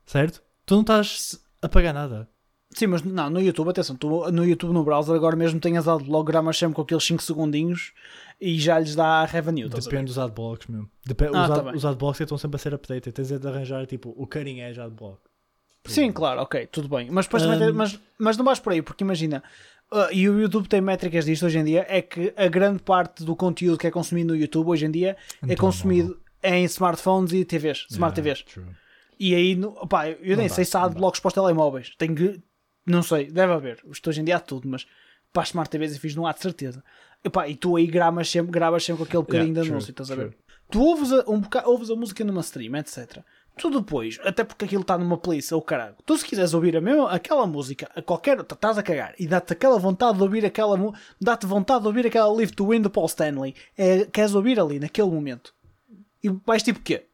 [0.05, 0.43] Certo?
[0.65, 2.29] Tu não estás a pagar nada.
[2.75, 6.25] Sim, mas não, no YouTube, atenção, tu, no YouTube no browser agora mesmo tens adblock,
[6.27, 7.93] gramas sempre com aqueles 5 segundinhos
[8.41, 9.69] e já lhes dá revenue.
[9.69, 10.89] Depende dos adblocks mesmo.
[11.05, 11.75] Depe- Ah, os, tá ad- bem.
[11.75, 13.11] os adblocks estão sempre a ser updated.
[13.13, 15.19] Tens é de arranjar tipo o cutting edge adblock.
[15.85, 17.09] Sim, claro, ok, tudo bem.
[17.11, 19.43] Mas depois Um, tem- mas, mas não vais por aí, porque imagina,
[19.91, 23.23] ah, e o YouTube tem métricas disto hoje em dia, é que a grande parte
[23.23, 27.33] do conteúdo que é consumido no YouTube hoje em dia é Então, consumido em smartphones
[27.33, 28.53] e TVs, smart Yeah, TVs.
[28.53, 28.65] true.
[29.19, 31.93] E aí, no, opá, eu nem dá, sei se há não adblocks para os telemóveis.
[31.97, 32.41] Tenho que,
[32.85, 33.79] não sei, deve haver.
[33.91, 34.85] Isto hoje em dia há tudo, mas
[35.31, 36.83] para as smart TVs e fiz não há de certeza.
[37.23, 40.11] Epá, e tu aí gramas sempre, gravas sempre com aquele bocadinho Yeah, de anúncio, estás
[40.11, 40.35] a ver?
[40.69, 43.19] Tu ouves a, um boca- ouves a música numa stream, etc.
[43.57, 46.81] Tu depois, até porque aquilo está numa playlist, ou caralho, tu se quiseres ouvir a
[46.81, 50.75] mesma, aquela música, a qualquer, estás a cagar, e dá-te aquela vontade de ouvir aquela,
[51.21, 54.79] dá-te vontade de ouvir aquela Live to Win do Paul Stanley, é, queres ouvir ali,
[54.79, 55.53] naquele momento.
[56.23, 57.05] E vais tipo quê?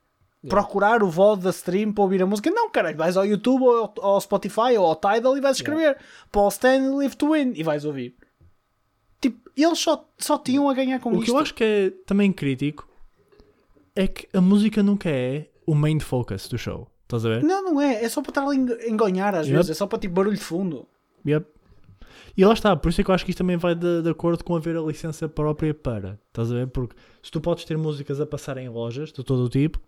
[0.47, 2.49] Procurar o VOD da stream para ouvir a música?
[2.49, 5.97] Não, caralho, vais ao YouTube ou ao, Spotify ou ao Tidal e vais escrever
[6.31, 8.15] Paul Stanley Live to Win e vais ouvir.
[9.19, 11.25] Tipo, eles só, só tinham a ganhar com O isto.
[11.25, 12.87] que eu acho que é também crítico
[13.95, 16.89] é que a música nunca é o main focus do show.
[17.03, 17.43] Estás a ver?
[17.43, 18.03] Não, não é.
[18.03, 19.57] É só para estar ali a engonhar às Yep.
[19.57, 19.71] vezes.
[19.71, 20.87] É só para tipo barulho de fundo.
[21.27, 21.45] Yep.
[22.37, 24.09] E lá está, por isso é que eu acho que isto também vai de, de
[24.09, 26.17] acordo com haver a licença própria para.
[26.29, 26.67] Estás a ver?
[26.67, 29.79] Porque se tu podes ter músicas a passar em lojas de todo o tipo,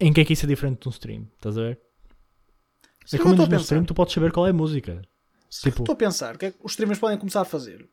[0.00, 1.28] em que é que isso é diferente de um stream?
[1.36, 1.80] Estás a ver?
[3.04, 5.02] Sim, é eu como no stream tu podes saber qual é a música.
[5.50, 6.34] Sim, Tipo- Estou a pensar.
[6.34, 7.88] O que é que os streamers podem começar a fazer?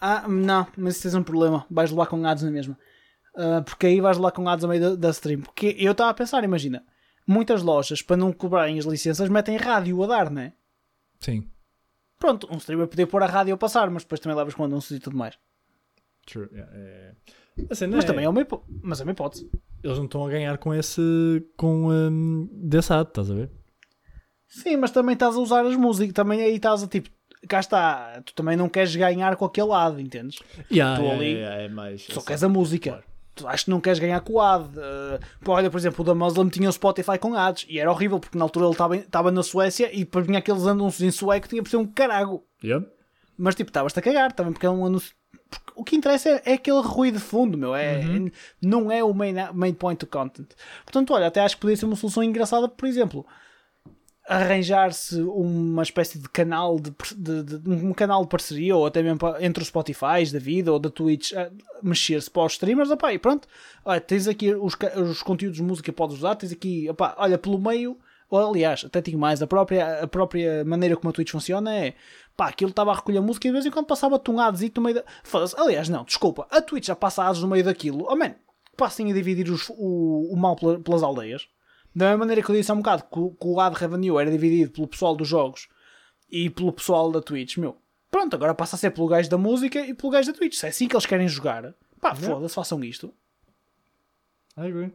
[0.00, 0.66] Ah, não.
[0.76, 1.64] Mas isso tens um problema.
[1.70, 2.78] Vais levar com ads na mesma.
[3.34, 5.40] Ah, porque aí vais levar com ads a meio da, da stream.
[5.40, 6.84] Porque eu estava a pensar, imagina.
[7.26, 10.52] Muitas lojas, para não cobrarem as licenças, metem rádio a dar, né?
[11.20, 11.48] Sim.
[12.18, 14.96] Pronto, um streamer podia pôr a rádio a passar, mas depois também levas com anúncios
[14.96, 15.36] e tudo mais.
[16.26, 16.48] True.
[16.52, 17.14] yeah, é.
[17.70, 19.50] A cena Mas é- também é uma, hipo- mas é uma hipótese.
[19.82, 21.00] Eles não estão a ganhar com esse.
[21.56, 23.50] com um, desse ad, estás a ver?
[24.48, 26.14] Sim, mas também estás a usar as músicas.
[26.14, 27.10] Também aí estás a tipo.
[27.48, 28.20] Cá está.
[28.24, 30.38] Tu também não queres ganhar com aquele lado, entendes?
[30.70, 32.02] Yeah, Tu yeah, ali yeah, é mais.
[32.10, 32.90] Só queres a música.
[32.90, 33.04] Claro.
[33.36, 34.64] Tu acho que não queres ganhar com o ad.
[34.78, 35.20] Uh,
[35.50, 38.36] olha, por exemplo, o da Muslim tinha o Spotify com ads e era horrível porque
[38.38, 41.68] na altura ele estava- na Suécia e depois vinha aqueles anúncios em sueco tinha por
[41.68, 42.42] ser um carago.
[43.36, 45.14] Mas tipo, estavas-te a cagar também porque é um anúncio.
[45.50, 47.74] Porque o que interessa é, é aquele ruído de fundo, meu.
[47.74, 48.00] É,
[48.62, 50.48] Não é o main, main point do content.
[50.84, 53.26] Portanto, olha, até acho que podia ser uma solução engraçada, por exemplo,
[54.28, 59.20] arranjar-se uma espécie de canal de, de- de- um canal de parceria ou até mesmo
[59.38, 61.30] entre os Spotify da vida ou da Twitch
[61.80, 63.46] mexer-se para os streamers opá, e pronto,
[63.84, 64.74] olha, tens aqui os,
[65.08, 67.96] os conteúdos de música podes usar tens aqui, opá, olha, pelo meio
[68.28, 71.94] ou aliás, até digo mais, a própria, a própria maneira como a Twitch funciona é
[72.36, 74.82] pá, aquilo estava a recolher música e de vez em quando passava-te um adzinho no
[74.82, 75.04] meio da...
[75.24, 75.54] Foda-se.
[75.58, 78.34] aliás, não, desculpa, a Twitch já passa ads no meio daquilo, oh man,
[78.76, 81.48] passem a dividir os- o, o mal pela- pelas aldeias
[81.94, 84.18] da mesma maneira que eu disse há um bocado que, o- que o ad revenue
[84.20, 85.66] era dividido pelo pessoal dos jogos
[86.30, 87.76] e pelo pessoal da Twitch, meu,
[88.10, 90.54] Pronto, agora passa a ser pelo gajo da música e pelo gajo da Twitch.
[90.54, 93.12] Se é assim que eles querem jogar, pá, foda-se, façam isto.
[94.56, 94.92] I agree.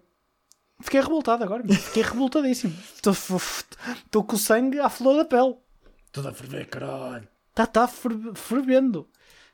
[0.82, 2.73] Fiquei revoltado agora, fiquei revoltadíssimo.
[2.95, 5.55] Estou com o sangue à flor da pele.
[6.11, 7.27] Tudo a ferver, caralho.
[7.49, 9.07] Está tá fer- fervendo.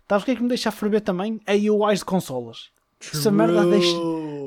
[0.10, 1.40] Sabes o que é que me deixa a ferver também?
[1.46, 2.70] A UIs de consolas.
[3.02, 3.98] Essa merda deixa-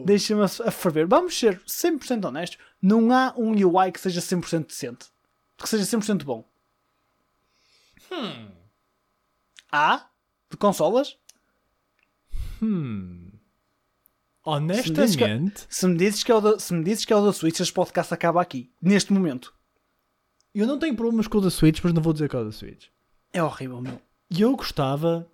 [0.05, 1.07] Deixa-me a, a ferver.
[1.07, 2.59] Vamos ser 100% honestos.
[2.81, 5.07] Não há um UI que seja 100% decente.
[5.59, 6.49] Que seja 100% bom.
[9.71, 10.07] Há?
[10.51, 11.17] De consolas?
[12.61, 13.30] Hmm.
[14.59, 17.25] Que- Honestamente, Se me dizes que é o da, se me dizes que é o
[17.25, 18.71] da Switch, este podcast acaba aqui.
[18.81, 19.53] Neste momento.
[20.55, 22.45] eu não tenho problemas com o da Switch, mas não vou dizer que é o
[22.45, 22.87] da Switch.
[23.33, 24.01] É horrível, meu.
[24.31, 25.27] E eu gostava,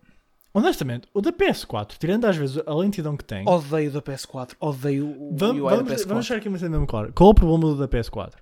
[0.52, 3.48] honestamente, o da PS4, tirando às vezes a lentidão que tem.
[3.48, 4.54] Odeio da PS4.
[4.60, 6.06] Odeio o vamos, UI vamos, da PS4.
[6.08, 7.12] vamos deixar aqui uma cena mesmo clara.
[7.12, 8.34] Qual é o problema do da PS4?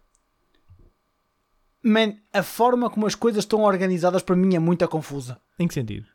[1.83, 5.39] Man, a forma como as coisas estão organizadas para mim é muito confusa.
[5.59, 6.07] Em que sentido?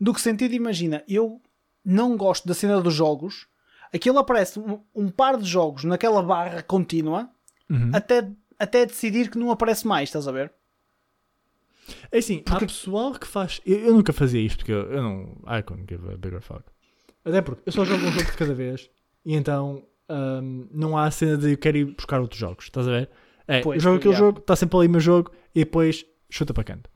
[0.00, 1.40] Do que sentido, imagina, eu
[1.84, 3.46] não gosto da cena dos jogos.
[3.92, 7.30] Aquilo aparece um, um par de jogos naquela barra contínua
[7.70, 7.90] Uhum.
[7.92, 8.26] até,
[8.58, 10.50] até decidir que não aparece mais, estás a ver?
[12.10, 13.60] É assim, há pessoal que faz.
[13.64, 15.22] Eu, eu nunca fazia isto porque eu, eu não.
[15.46, 16.64] I couldn't give a bigger fuck.
[17.24, 18.88] Até porque eu só jogo um jogo de cada vez
[19.24, 22.88] e então hum, não há a cena de eu quero ir buscar outros jogos, estás
[22.88, 23.10] a ver?
[23.46, 24.26] É, Pois, eu jogo aquele yeah.
[24.26, 26.90] jogo, está sempre ali o meu jogo e depois chuta para canto.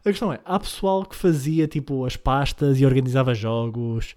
[0.00, 4.14] A questão é, há pessoal que fazia tipo as pastas e organizava jogos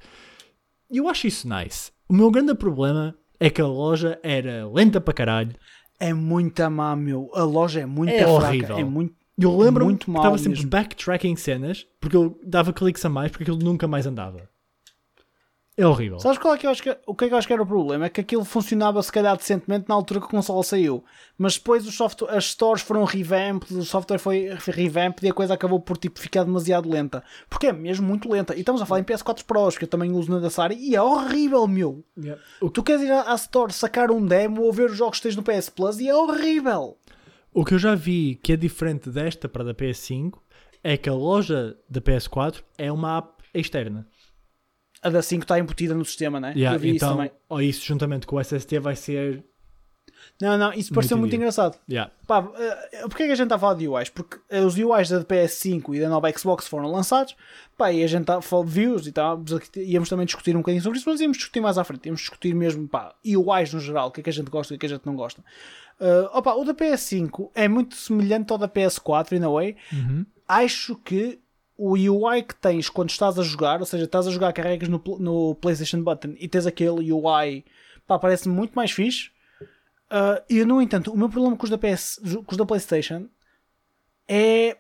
[0.90, 1.92] e eu acho isso nice.
[2.10, 5.56] O meu grande problema é que a loja era lenta para caralho.
[6.00, 7.30] É muito má, meu.
[7.34, 8.34] A loja é muito É fraca.
[8.48, 8.78] horrível.
[8.78, 9.16] É muito.
[9.40, 13.44] Eu lembro-me Muito que estava sempre backtracking cenas porque eu dava cliques a mais porque
[13.44, 14.50] aquilo nunca mais andava.
[15.78, 16.20] É horrível.
[16.20, 17.62] Sabes qual é que eu acho que, o que é que eu acho que era
[17.62, 18.08] o problema?
[18.08, 21.06] É que aquilo funcionava se calhar decentemente na altura que a consola saiu.
[21.38, 25.54] Mas depois os software, as stores foram revamped, o software foi revamped e a coisa
[25.54, 27.24] acabou por tipo, ficar demasiado lenta.
[27.48, 28.56] Porque é mesmo muito lenta.
[28.56, 30.96] E estamos a falar em PS4 Pros, que eu também uso na da Sari, e
[30.96, 32.04] é horrível, meu.
[32.18, 32.42] Yeah.
[32.60, 35.24] O, Tu queres ir à à store sacar um demo ou ver os jogos que
[35.24, 36.98] tens no PS Plus e é horrível.
[37.54, 40.40] o que eu já vi que é diferente desta para a da PS5
[40.84, 44.08] é que a loja da PS4 é uma app externa.
[45.02, 46.54] A da 5 está embutida no sistema, né?
[46.56, 47.32] Yeah, eu vi isso então, também.
[47.50, 49.44] ou isso juntamente com o SSD vai ser.
[50.42, 51.44] Não, não, isso pareceu muito Entendi.
[51.44, 51.78] engraçado.
[51.90, 52.12] Yeah.
[52.28, 54.10] Pá, eh, porquê é que a gente está a falar de UIs?
[54.10, 57.36] Porque eh, os UIs da PS5 e da nova Xbox foram lançados,
[57.78, 60.84] pá, e a gente tá, fal- viu-os e estávamos aqui- íamos também discutir um bocadinho
[60.84, 64.10] sobre isso, mas íamos discutir mais à frente, íamos discutir mesmo, pá, UIs no geral,
[64.10, 65.16] o que é que a gente gosta e o que é que a gente não
[65.16, 65.44] gosta.
[66.00, 69.76] Eh, opa, o da PS5 é muito semelhante ao da PS4, in a way.
[69.94, 70.26] Uhum.
[70.48, 71.40] Acho que
[71.78, 75.02] o UI que tens quando estás a jogar, ou seja, estás a jogar, carregas no,
[75.20, 77.64] no PlayStation Button e tens aquele UI,
[78.08, 79.30] pá, parece muito mais fixe.
[80.10, 83.28] Uh, e no entanto, o meu problema com os da, PS, com os da PlayStation
[84.28, 84.78] é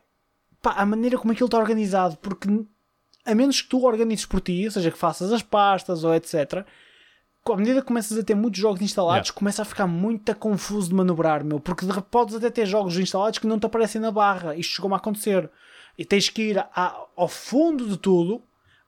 [0.61, 2.17] pá, a maneira como aquilo está organizado.
[2.17, 2.47] Porque
[3.25, 6.65] a menos que tu organizes por ti, ou seja, que faças as pastas ou etc.,
[7.45, 9.39] à medida que começas a ter muitos jogos instalados, Yeah.
[9.39, 11.61] começa a ficar muito confuso de manobrar, meu.
[11.61, 14.55] Porque podes até ter jogos instalados que não te aparecem na barra.
[14.55, 15.49] Isto chegou-me a acontecer.
[15.97, 16.65] E tens que ir
[17.15, 18.41] ao fundo de tudo,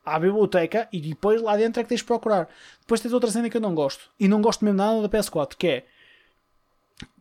[0.05, 2.47] à biblioteca, e depois lá dentro é que tens de procurar.
[2.81, 4.09] Depois tens outra cena que eu não gosto.
[4.19, 5.85] E não gosto mesmo nada da PS4, que é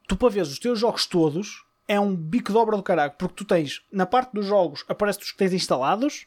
[0.07, 3.35] tu para ver os teus jogos todos é um bico de obra do caralho, porque
[3.37, 6.27] tu tens na parte dos jogos aparece os que tens instalados,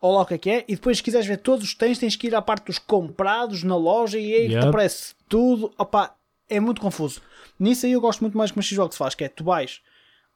[0.00, 1.78] ou lá o que é que é, e depois se quiseres ver todos os que
[1.78, 4.68] tens, tens que ir à parte dos comprados na loja e aí que te Yep.
[4.68, 5.72] aparece tudo.
[5.76, 6.14] Opa,
[6.48, 7.20] é muito confuso.
[7.58, 9.82] Nisso aí eu gosto muito mais como a Xbox faz, que é tu vais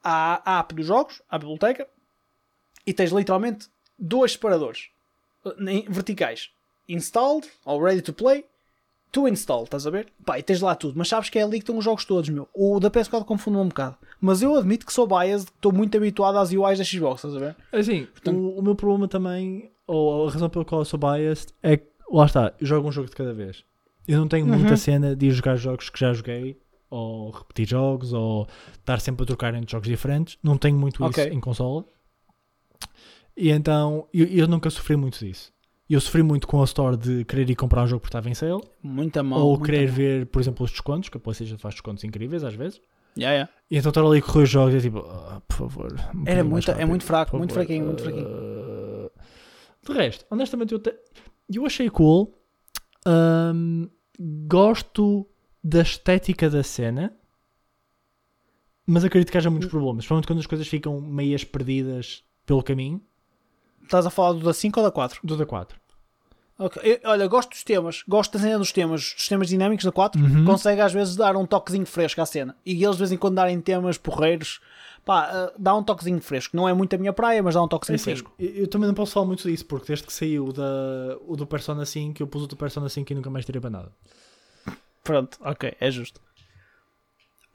[0.05, 1.89] à app dos jogos, à biblioteca,
[2.87, 3.69] e tens literalmente
[3.99, 4.89] dois separadores
[5.67, 6.51] em- verticais.
[6.89, 8.45] Installed, ou ready to play,
[9.11, 10.09] to install, estás a ver?
[10.25, 12.29] Pá, e tens lá tudo, mas sabes que é ali que estão os jogos todos,
[12.31, 12.49] meu.
[12.55, 13.97] O da PS4 confunde um bocado.
[14.21, 17.37] Mas eu admito que sou biased, que estou muito habituado às UIs da Xbox, estás
[17.37, 17.57] a ver?
[17.73, 21.77] Assim, o, o meu problema também, ou a razão pela qual eu sou biased, é
[21.77, 23.65] que, lá está, eu jogo um jogo de cada vez.
[24.07, 24.59] Eu não tenho Uhum.
[24.59, 26.57] muita cena de ir jogar jogos que já joguei,
[26.91, 30.37] ou repetir jogos, ou estar sempre a trocar entre jogos diferentes.
[30.43, 31.25] Não tenho muito Ok.
[31.25, 31.85] isso em consola.
[33.37, 35.53] E então, eu, eu nunca sofri muito disso.
[35.89, 38.35] Eu sofri muito com a store de querer ir comprar um jogo porque estava em
[38.35, 39.41] sale, Muito mão.
[39.41, 39.95] ou querer mão.
[39.97, 42.81] ver, por exemplo, os descontos, que a PlayStation faz descontos incríveis às vezes.
[43.17, 43.53] Yeah, yeah.
[43.71, 45.93] E então estar ali a correr os jogos é tipo, "Ah, por favor.
[46.15, 48.27] um Era muito, é rápido, muito fraco, muito favor." fraquinho, muito fraquinho.
[48.27, 49.11] Uh,
[49.87, 50.95] De resto, honestamente, eu, te-
[51.55, 52.35] eu achei cool.
[53.05, 53.89] Ahm,
[54.47, 55.29] gosto
[55.63, 57.13] da estética da cena,
[58.87, 59.97] mas acredito que haja muitos problemas.
[60.05, 63.01] Principalmente quando as coisas ficam meias perdidas pelo caminho.
[63.83, 65.21] Estás a falar do da 5 ou da 4?
[65.23, 65.81] Do da 4.
[66.59, 66.81] Ok.
[66.85, 70.21] Eu- olha, gosto dos temas, gosto da cena dos temas, dos temas dinâmicos da 4.
[70.21, 70.45] Uhum.
[70.45, 72.57] Consegue às vezes dar um toquezinho fresco à cena.
[72.65, 74.61] E eles de vez em quando darem temas porreiros,
[75.05, 76.57] Pá, uh, dá um toquezinho fresco.
[76.57, 78.33] Não é muito a minha praia, mas dá um toquezinho assim, fresco.
[78.39, 80.63] eu, eu também não posso falar muito disso, porque desde que saiu o, da,
[81.27, 83.71] o do Persona 5, eu pus o do Persona 5 e nunca mais tirei para
[83.71, 83.93] nada.
[85.03, 86.21] Pronto, ok, é justo.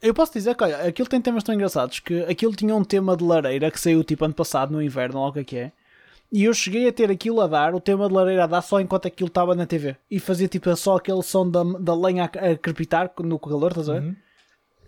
[0.02, 3.16] Eu posso dizer que, olha, aquilo tem temas tão engraçados que aquilo tinha um tema
[3.16, 5.72] de lareira que saiu tipo ano passado, no inverno, ou o que é que é.
[6.32, 8.82] E eu cheguei a ter aquilo a dar, o tema de lareira a dar só
[8.82, 9.96] enquanto aquilo estava na TV.
[10.12, 13.90] E fazia tipo só aquele som da, da lenha a, a crepitar no calor, estás
[13.90, 14.04] a ver?
[14.04, 14.16] Uhum.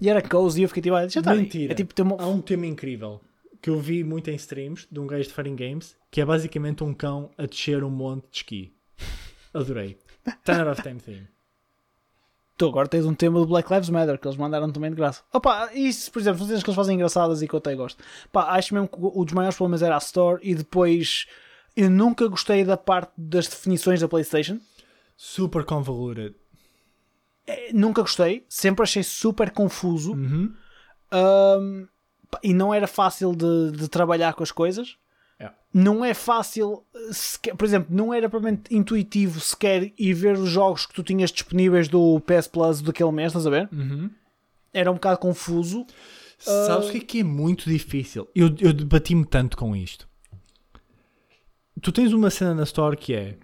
[0.02, 1.42] E era cozy e eu fiquei tipo, ah, estar aí.
[1.42, 1.72] Mentira.
[1.72, 2.22] É tipo, tem uma...
[2.22, 3.22] Há um tema incrível
[3.62, 6.84] que eu vi muito em streams de um gajo de Fighting Games que é basicamente
[6.84, 8.74] um cão a descer um monte de esqui.
[9.54, 9.98] Adorei.
[10.46, 11.28] 10 out of 10 theme.
[12.60, 15.24] Tu agora tens um tema do Black Lives Matter que eles mandaram também de graça.
[15.32, 18.04] Opa, isso, por exemplo, são cenas que eles fazem engraçadas e que eu até gosto.
[18.34, 21.26] Pá, acho mesmo que um dos maiores problemas era a Store e depois
[21.74, 24.60] eu nunca gostei da parte das definições da PlayStation.
[25.16, 26.36] Super convoluted.
[27.48, 30.54] É, nunca gostei, sempre achei super confuso Uhum.
[32.30, 34.98] Pá, e não era fácil de, de trabalhar com as coisas.
[35.40, 35.58] Yeah.
[35.74, 40.50] Não é fácil, eh, sequer- por exemplo, não era propriamente intuitivo sequer ir ver os
[40.50, 43.70] jogos que tu tinhas disponíveis do PS Plus daquele mês, estás a ver?
[43.72, 44.10] Uhum.
[44.74, 45.86] Era um bocado confuso.
[46.38, 48.28] Sabes o que é que é muito difícil?
[48.36, 50.08] Eu, eu debati-me tanto com isto.
[51.82, 53.38] Tu tens uma cena na Store que é.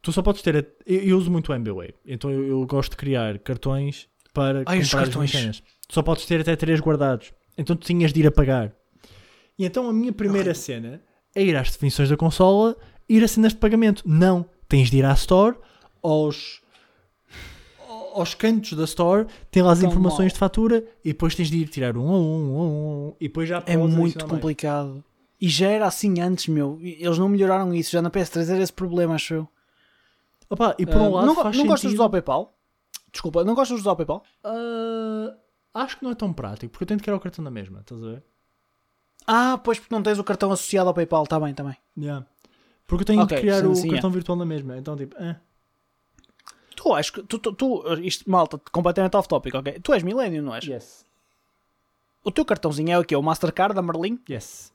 [0.00, 0.56] Tu só podes ter.
[0.56, 4.62] a- eu, eu uso muito o MBWay, então eu, eu gosto de criar cartões para
[4.66, 5.62] Ai, os comprar as cartões.
[5.86, 7.32] Tu só podes ter até 3 guardados.
[7.56, 8.72] Então tu tinhas de ir a pagar.
[9.58, 11.02] E então a minha primeira cena
[11.34, 12.76] é ir às definições da consola,
[13.08, 14.02] ir a cenas de pagamento.
[14.06, 14.46] Não.
[14.68, 15.56] Tens de ir à Store,
[16.02, 16.60] aos.
[18.14, 20.32] Aos cantos da Store, tem lá as informações mal.
[20.32, 23.28] de fatura e depois tens de ir tirar um a um, um a um, e
[23.28, 24.40] depois já É muito adicionar mais.
[24.40, 25.04] complicado.
[25.40, 26.78] E já era assim antes, meu.
[26.82, 27.92] Eles não melhoraram isso.
[27.92, 29.48] Já na PS3 era esse problema, acho eu.
[30.50, 32.58] Opa, e por um Ah, lado não, faz não gostas de usar o PayPal?
[33.12, 34.24] Desculpa, não gostas de usar o PayPal?
[34.42, 35.34] Ah,
[35.74, 37.80] acho que não é tão prático, porque eu tenho que criar o cartão na mesma,
[37.80, 38.22] estás a ver?
[39.30, 41.22] Ah, pois porque não tens o cartão associado ao PayPal.
[41.24, 41.76] Está bem, está bem.
[41.96, 42.26] Yeah.
[42.86, 45.36] Porque eu tenho Ok, de criar o cartão virtual na mesma, então tipo, eh.
[46.74, 47.22] Tu acho que.
[47.24, 49.78] Tu, tu, tu- isto, malta, completamente off topic, ok?
[49.82, 50.64] Tu és Millennium, não és?
[50.64, 51.04] Yes.
[52.24, 53.14] O teu cartãozinho é o quê?
[53.16, 54.18] O Mastercard da Merlin?
[54.30, 54.72] Yes.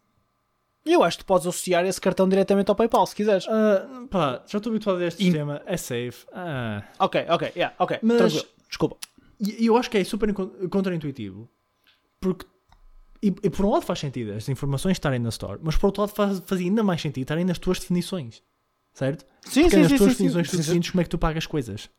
[0.86, 3.48] E eu acho que tu podes associar esse cartão diretamente ao PayPal, se quiseres.
[3.48, 6.26] Ah, pá, já estou habituado a este In- sistema, é safe.
[6.34, 6.84] Ah.
[7.00, 8.00] Ok, ok, yeah, ok.
[8.04, 8.46] Mas- Tranquilo.
[8.68, 8.98] Desculpa.
[9.40, 10.32] E eu acho que é super
[10.70, 11.50] contraintuitivo.
[12.20, 12.46] Porque.
[13.24, 16.02] E, e por um lado faz sentido as informações estarem na Store, mas por outro
[16.02, 18.44] lado faz, fazia ainda mais sentido estarem nas tuas definições.
[18.94, 19.26] Certo?
[19.42, 19.98] Sim, Porque sim, nas sim.
[19.98, 20.68] tuas sim, definições tu sim, sim.
[20.70, 21.90] defines como é que tu pagas coisas.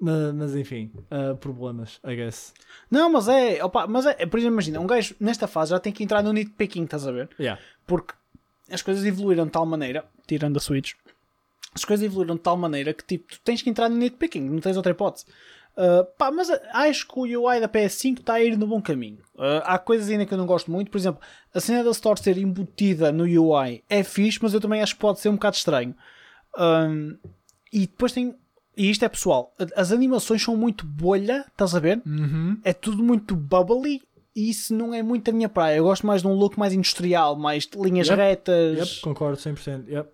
[0.00, 2.52] Ma- Mas, enfim, ah, problemas, I guess.
[2.90, 5.92] Não, mas é, opa, mas é, por exemplo, imagina, um gajo nesta fase já tem
[5.92, 7.28] que entrar no nitpicking, estás a ver?
[7.38, 7.60] Yeah.
[7.86, 8.14] Porque
[8.70, 10.94] as coisas evoluíram de tal maneira, tirando a Switch,
[11.74, 14.60] as coisas evoluíram de tal maneira que tipo, tu tens que entrar no nitpicking, não
[14.60, 15.26] tens outra hipótese.
[15.80, 19.18] Uh, pá, mas acho que o UI da PS5 está a ir no bom caminho.
[19.34, 21.22] Uh, há coisas ainda que eu não gosto muito, por exemplo,
[21.54, 25.00] a cena da Store ser embutida no UI é fixe, mas eu também acho que
[25.00, 25.94] pode ser um bocado estranho.
[26.58, 27.16] Um,
[27.72, 28.34] e depois tem.
[28.76, 32.00] E isto é pessoal, as animações são muito bolha, estás a ver?
[32.06, 32.58] Uhum.
[32.62, 34.00] é tudo muito bubbly
[34.34, 35.76] e isso não é muito a minha praia.
[35.76, 38.78] Eu gosto mais de um look mais industrial, mais de linhas Yep, retas.
[38.78, 39.88] Yep, concordo 100%.
[39.88, 40.08] Yep.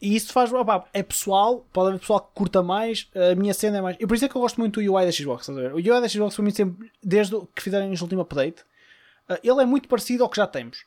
[0.00, 0.52] E isso faz.
[0.52, 3.08] opá, é pessoal, pode haver pessoal que curta mais.
[3.14, 3.96] A minha cena é mais.
[3.98, 5.42] E por isso é que eu gosto muito do UI da Xbox.
[5.42, 5.72] estás a ver?
[5.72, 8.62] O UI da Xbox, para mim, sempre, desde que fizeram este último update,
[9.30, 10.84] uh, ele é muito parecido ao que já temos.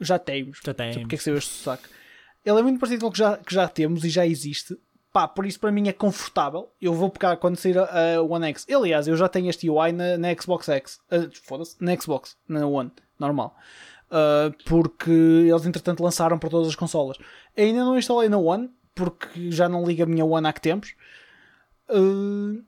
[0.00, 0.58] Já temos.
[0.64, 1.00] Já Não sei tem.
[1.00, 1.84] Porque é que saiu este saco?
[2.44, 4.76] Ele é muito parecido com o que já, que já temos e já existe.
[5.12, 6.72] Pá, por isso para mim é confortável.
[6.80, 8.66] Eu vou pegar quando sair a, a One X.
[8.68, 11.00] Aliás, eu já tenho este UI na, na Xbox X.
[11.10, 13.54] Uh, Foda-se, na Xbox, na One, normal.
[14.10, 17.16] Uh, porque eles entretanto lançaram para todas as consolas.
[17.56, 20.94] Ainda não instalei na One, porque já não liga a minha One há que tempos.
[21.88, 22.62] Uh,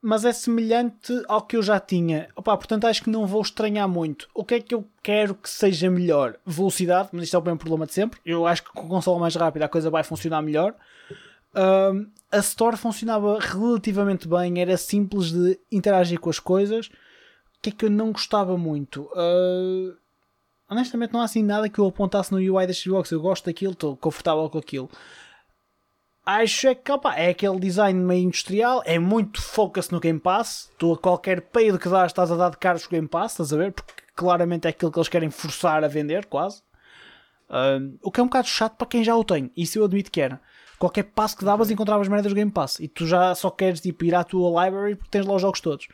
[0.00, 2.28] mas é semelhante ao que eu já tinha.
[2.36, 4.28] Opa, portanto, acho que não vou estranhar muito.
[4.32, 6.36] O que é que eu quero que seja melhor?
[6.46, 8.20] Velocidade, mas isto é o mesmo problema de sempre.
[8.24, 10.76] Eu acho que com a consola mais rápida a coisa vai funcionar melhor.
[11.56, 16.86] Um, a Store funcionava relativamente bem, era simples de interagir com as coisas.
[16.86, 19.10] O que é que eu não gostava muito?
[19.12, 19.96] Uh,
[20.68, 23.10] honestamente, não há assim nada que eu apontasse no UI da Xbox.
[23.10, 24.90] Eu gosto daquilo, estou confortável com aquilo.
[26.24, 30.72] Acho é que opa, é aquele design meio industrial, é muito focus no Game Pass.
[30.76, 33.32] Tu a qualquer peido que dás estás a dar de caros com o Game Pass,
[33.32, 33.72] estás a ver?
[33.72, 36.62] Porque claramente é aquilo que eles querem forçar a vender, quase.
[37.48, 39.52] Um, o que é um bocado chato para quem já o tem.
[39.56, 40.40] Isso eu admito que era.
[40.80, 44.04] Qualquer passo que davas encontravas merdas do Game Pass e tu já só queres tipo,
[44.04, 45.86] ir à tua library porque tens lá os jogos todos.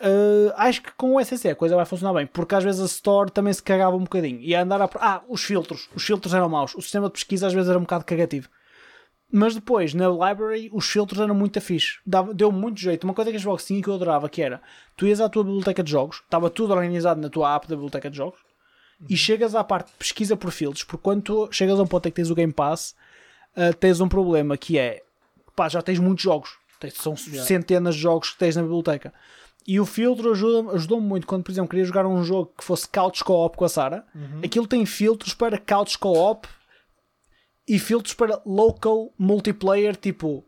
[0.00, 2.86] Uh, acho que com o SSD a coisa vai funcionar bem, porque às vezes a
[2.86, 4.40] Store também se cagava um bocadinho.
[4.40, 4.90] E a andar a.
[4.96, 5.88] Ah, os filtros.
[5.94, 6.74] Os filtros eram maus.
[6.74, 8.48] O sistema de pesquisa às vezes era um bocado cagativo.
[9.34, 11.98] Mas depois, na library, os filtros eram muito fixe.
[12.04, 13.04] Dava, deu muito jeito.
[13.04, 14.60] Uma coisa que a Xbox tinha que eu adorava, que era,
[14.94, 18.10] tu ias à tua biblioteca de jogos, estava tudo organizado na tua app da biblioteca
[18.10, 18.38] de jogos,
[19.08, 22.06] e chegas à parte de pesquisa por filtros, porque quando tu chegas a um ponto
[22.06, 22.94] em que tens o Game Pass,
[23.56, 25.02] uh, tens um problema, que é,
[25.56, 26.58] pá, já tens muitos jogos.
[26.78, 27.46] Tens, são Yeah.
[27.46, 29.14] centenas de jogos que tens na biblioteca.
[29.66, 32.88] E o filtro ajuda- ajudou-me muito quando, por exemplo, queria jogar um jogo que fosse
[32.88, 34.04] couch co-op com a Sara.
[34.44, 36.48] Aquilo tem filtros para couch co-op
[37.68, 40.44] e filtros para local multiplayer, tipo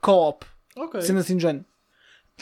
[0.00, 0.44] co-op,
[0.76, 1.00] Ok.
[1.02, 1.64] sendo assim do género.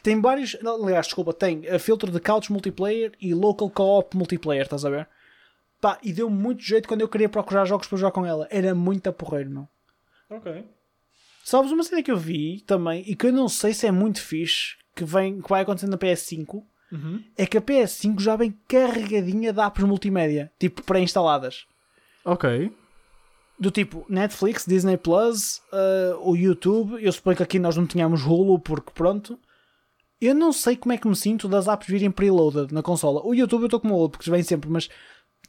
[0.03, 4.63] Tem vários, não, aliás, desculpa, tem eh, filtro de couch multiplayer e local co-op multiplayer,
[4.65, 5.09] estás a ver?
[5.81, 8.49] Pá, e deu muito jeito quando eu queria procurar jogos para jogar com ela.
[8.51, 9.69] Era muito a porreiro, meu.
[10.31, 10.65] Ok.
[11.45, 14.21] Sabes uma cena que eu vi também e que eu não sei se é muito
[14.23, 17.23] fixe que, vem, que vai acontecer na PS5 Uhum.
[17.37, 21.67] é que a PS5 já vem carregadinha de apps multimédia, tipo pré-instaladas.
[22.25, 22.73] Ok.
[23.59, 26.97] Do tipo Netflix, Disney Plus, uh, o YouTube.
[27.03, 29.39] Eu suponho que aqui nós não tínhamos Hulu porque pronto.
[30.21, 33.21] Eu não sei como é que me sinto das apps virem preloaded na consola.
[33.25, 34.89] O YouTube eu estou com o porque vem sempre, mas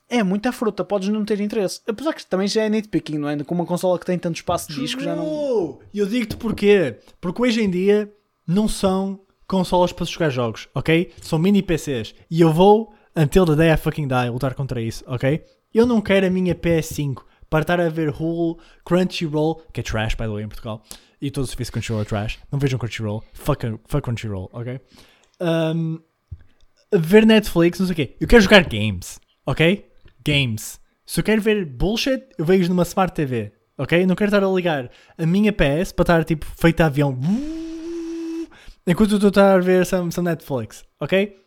[0.10, 1.82] é muita fruta, podes não ter interesse.
[1.88, 3.43] Apesar que também já é nitpicking, não é?
[3.43, 5.80] Com uma consola que tem tanto espaço de disco já não.
[5.93, 7.00] Eu digo-te porquê.
[7.22, 8.12] Porque hoje em dia
[8.45, 9.20] não são
[9.50, 11.12] consolas para jogar jogos, ok?
[11.22, 12.14] São mini PCs.
[12.30, 15.43] E eu vou, until the day I fucking die, lutar contra isso, ok?
[15.74, 20.14] Eu não quero a minha PS5 para estar a ver Hulu, Crunchyroll, que é trash,
[20.14, 20.84] by the way, em Portugal.
[21.20, 22.38] E todo o serviço Crunchyroll é trash.
[22.52, 23.24] Não vejam Crunchyroll.
[23.34, 24.80] Fuck, fuck Crunchyroll, ok?
[25.41, 26.00] Um,
[26.93, 28.16] ver Netflix, não sei o quê.
[28.22, 29.86] Eu quero jogar games, ok?
[30.24, 30.80] Games.
[31.06, 34.06] Se eu quero ver bullshit, eu vejo numa Smart TV, ok?
[34.06, 37.12] Não quero estar a ligar a minha PS para estar tipo feito a avião
[38.91, 41.37] enquanto eu estou a a ver some, some Netflix, ok?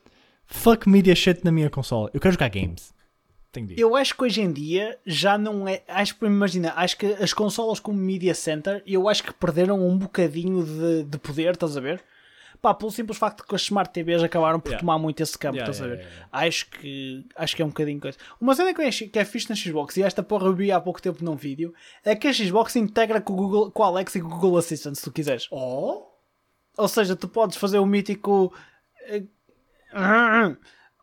[0.47, 2.11] Fuck media shit na minha consola.
[2.13, 2.93] Eu quero jogar games.
[3.77, 5.83] Eu acho que hoje em dia já não é.
[5.87, 9.99] Acho que, imagina, acho que as consolas como Media Center, eu acho que perderam um
[9.99, 12.03] bocadinho de, de poder, estás a ver?
[12.63, 14.81] Pá, pelo simples facto de que as Smart TVs acabaram por Yeah.
[14.81, 15.99] tomar muito esse campo, Yeah, estás a ver?
[15.99, 18.17] yeah, yeah, Acho, que, acho que é um bocadinho coisa.
[18.41, 20.81] Uma cena que é, que é fixe na Xbox, e esta porra eu vi há
[20.81, 21.75] pouco tempo num vídeo,
[22.05, 24.57] é que a Xbox integra com o, Google, com o Alexa e com o Google
[24.59, 25.49] Assistant, se tu quiseres.
[25.51, 26.05] Oh?
[26.77, 28.53] Ou seja, tu podes fazer o mítico
[29.03, 29.23] eh,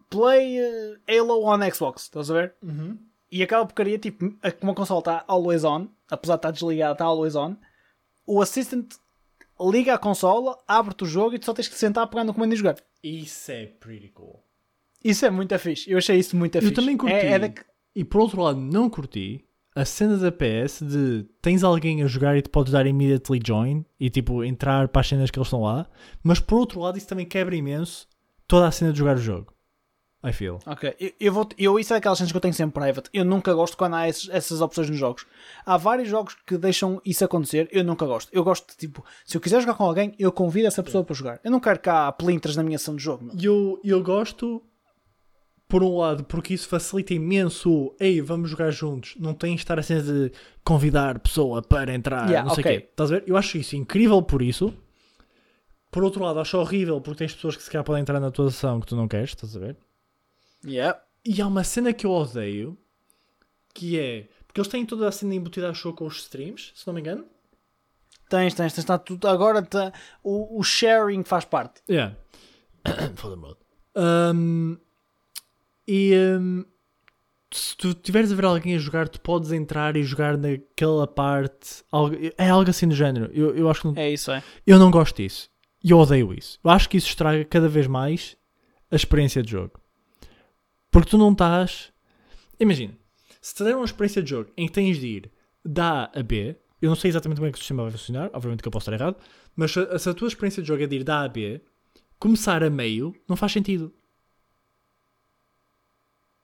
[0.09, 2.55] Play eh, Halo on Xbox, estás a ver?
[2.63, 2.97] Uhum.
[3.31, 7.05] E aquela porcaria, tipo, como a consola está always on, apesar de estar desligada, está
[7.05, 7.55] always on,
[8.25, 8.95] o Assistant
[9.59, 12.53] liga a consola, abre-te o jogo e tu só tens que sentar, pegar no comando
[12.53, 12.77] e jogar.
[13.03, 14.43] Isso é pretty cool.
[15.03, 15.89] Isso é muito fixe.
[15.89, 16.73] Eu achei isso muito Eu fixe.
[16.73, 17.13] também curti.
[17.13, 17.53] É, é da
[17.95, 19.45] E por outro lado, não curti
[19.75, 23.85] a cena da PS de tens alguém a jogar e tu podes dar immediately join
[23.99, 25.87] e tipo entrar para as cenas que eles estão lá.
[26.23, 28.07] Mas por outro lado, isso também quebra imenso
[28.47, 29.53] toda a cena de jogar o jogo.
[30.21, 30.59] I feel.
[30.65, 33.09] Ok, eu, eu, vou, eu isso é daquelas cenas que eu tenho sempre private.
[33.13, 35.25] Eu nunca gosto quando há esses- essas opções nos jogos.
[35.65, 37.69] Há vários jogos que deixam isso acontecer.
[37.71, 38.27] Eu nunca gosto.
[38.33, 41.15] Eu gosto de tipo, se eu quiser jogar com alguém, eu convido essa pessoa para
[41.15, 41.39] jogar.
[41.41, 43.23] Eu não quero cá plintras na minha ação de jogo.
[43.23, 43.35] meu.
[43.39, 44.61] E eu, eu gosto,
[45.69, 49.15] por um lado, porque isso facilita imenso ei, vamos jogar juntos.
[49.19, 50.31] Não de estar a cena de
[50.63, 52.79] convidar pessoa para entrar, Yeah, não sei o ok.
[52.79, 52.87] quê.
[52.89, 53.23] Estás a ver?
[53.27, 54.73] Eu acho isso incrível por isso.
[55.91, 58.47] Por outro lado, acho horrível porque tens pessoas que se calhar podem entrar na tua
[58.47, 59.77] ação que tu não queres, estás a ver?
[60.65, 60.99] Yeah.
[61.23, 62.75] E há uma cena que eu odeio
[63.75, 64.27] que é.
[64.47, 67.01] Porque eles têm toda a cena embutida a show com os streams, se não me
[67.01, 67.25] engano.
[68.27, 68.79] Tens, tens, tens.
[68.79, 69.93] Está tudo, agora tá,
[70.23, 71.81] o, o sharing faz parte.
[71.87, 72.15] Yeah.
[73.15, 73.55] Foda-me.
[73.95, 74.77] Um,
[75.91, 76.63] e um,
[77.51, 81.83] se tu tiveres a ver alguém a jogar, tu podes entrar e jogar naquela parte.
[81.91, 83.31] Algo, é algo assim do género.
[83.33, 84.43] Eu, eu acho que não, É isso, é.
[84.67, 85.49] eu não gosto disso.
[85.83, 86.59] E eu odeio isso.
[86.63, 88.37] Eu acho que isso estraga cada vez mais
[88.91, 89.79] a experiência de jogo.
[90.91, 91.91] Porque tu não estás.
[92.59, 92.93] Imagina,
[93.41, 95.31] se te der uma experiência de jogo em que tens de ir
[95.65, 98.29] da A a B, eu não sei exatamente como é que o sistema vai funcionar,
[98.33, 99.17] obviamente que eu posso estar errado,
[99.55, 101.61] mas se a tua experiência de jogo é de ir da A a B,
[102.19, 103.91] começar a meio não faz sentido.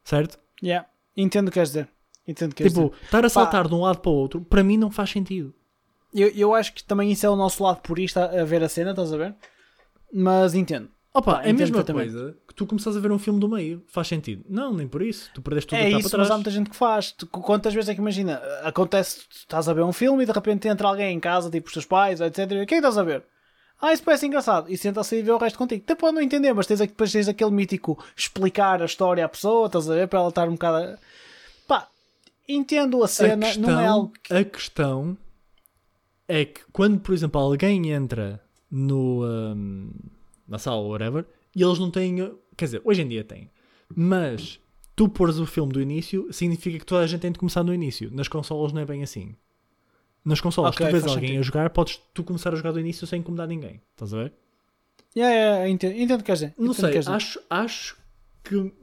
[0.05, 0.39] Certo?
[0.63, 0.87] Yeah.
[1.17, 1.89] Entendo o que queres dizer.
[2.25, 3.03] Entendo o que Tipo, dizer.
[3.03, 5.53] estar a saltar de um lado para o outro, para mim não faz sentido.
[6.13, 8.91] Eu, eu acho que também isso é o nosso lado purista a ver a cena,
[8.91, 9.35] estás a ver?
[10.13, 10.89] Mas entendo.
[11.13, 13.81] Opa, Pá, é a mesma coisa que tu começas a ver um filme do meio.
[13.87, 14.43] Faz sentido.
[14.49, 15.29] Não, nem por isso.
[15.33, 16.37] Tu perdeste tudo é isso, para mas há trás.
[16.39, 17.11] muita gente que faz.
[17.13, 18.35] Tu- Quantas vezes é que imagina?
[18.63, 21.67] Acontece, tu estás a ver um filme e de repente entra alguém em casa, tipo
[21.67, 22.39] os teus pais, etc.
[22.39, 23.23] E, Quem é que estás a ver?
[23.81, 24.71] Ah, isso parece engraçado.
[24.71, 25.83] E senta-se e vê o resto contigo.
[25.83, 29.67] Até pode não entender, mas tens, depois tens aquele mítico explicar a história à pessoa,
[29.67, 30.07] estás a ver?
[30.07, 30.77] Para ela estar um bocado.
[30.77, 30.97] a-
[31.67, 31.87] Pá,
[32.47, 34.13] entendo a a cena, questão, não é algo.
[34.29, 35.17] a questão
[36.27, 39.91] é que quando, por exemplo, alguém entra no, hum,
[40.47, 42.15] na sala ou whatever e eles não têm.
[42.57, 43.49] Quer dizer, hoje em dia têm.
[43.95, 44.59] Mas
[44.95, 47.73] tu pôres o filme do início significa que toda a gente tem de começar no
[47.73, 48.09] início.
[48.11, 49.35] Nas consolas não é bem assim.
[50.25, 51.39] Nas consolas, Ok, tu vês alguém sentido.
[51.39, 53.79] a jogar, podes tu começar a jogar do início sem incomodar ninguém.
[53.91, 54.33] Estás a ver?
[55.15, 56.53] Yeah, yeah, entendo, entendo o que queres dizer.
[56.57, 57.97] Não sei, que acho, acho
[58.43, 58.73] que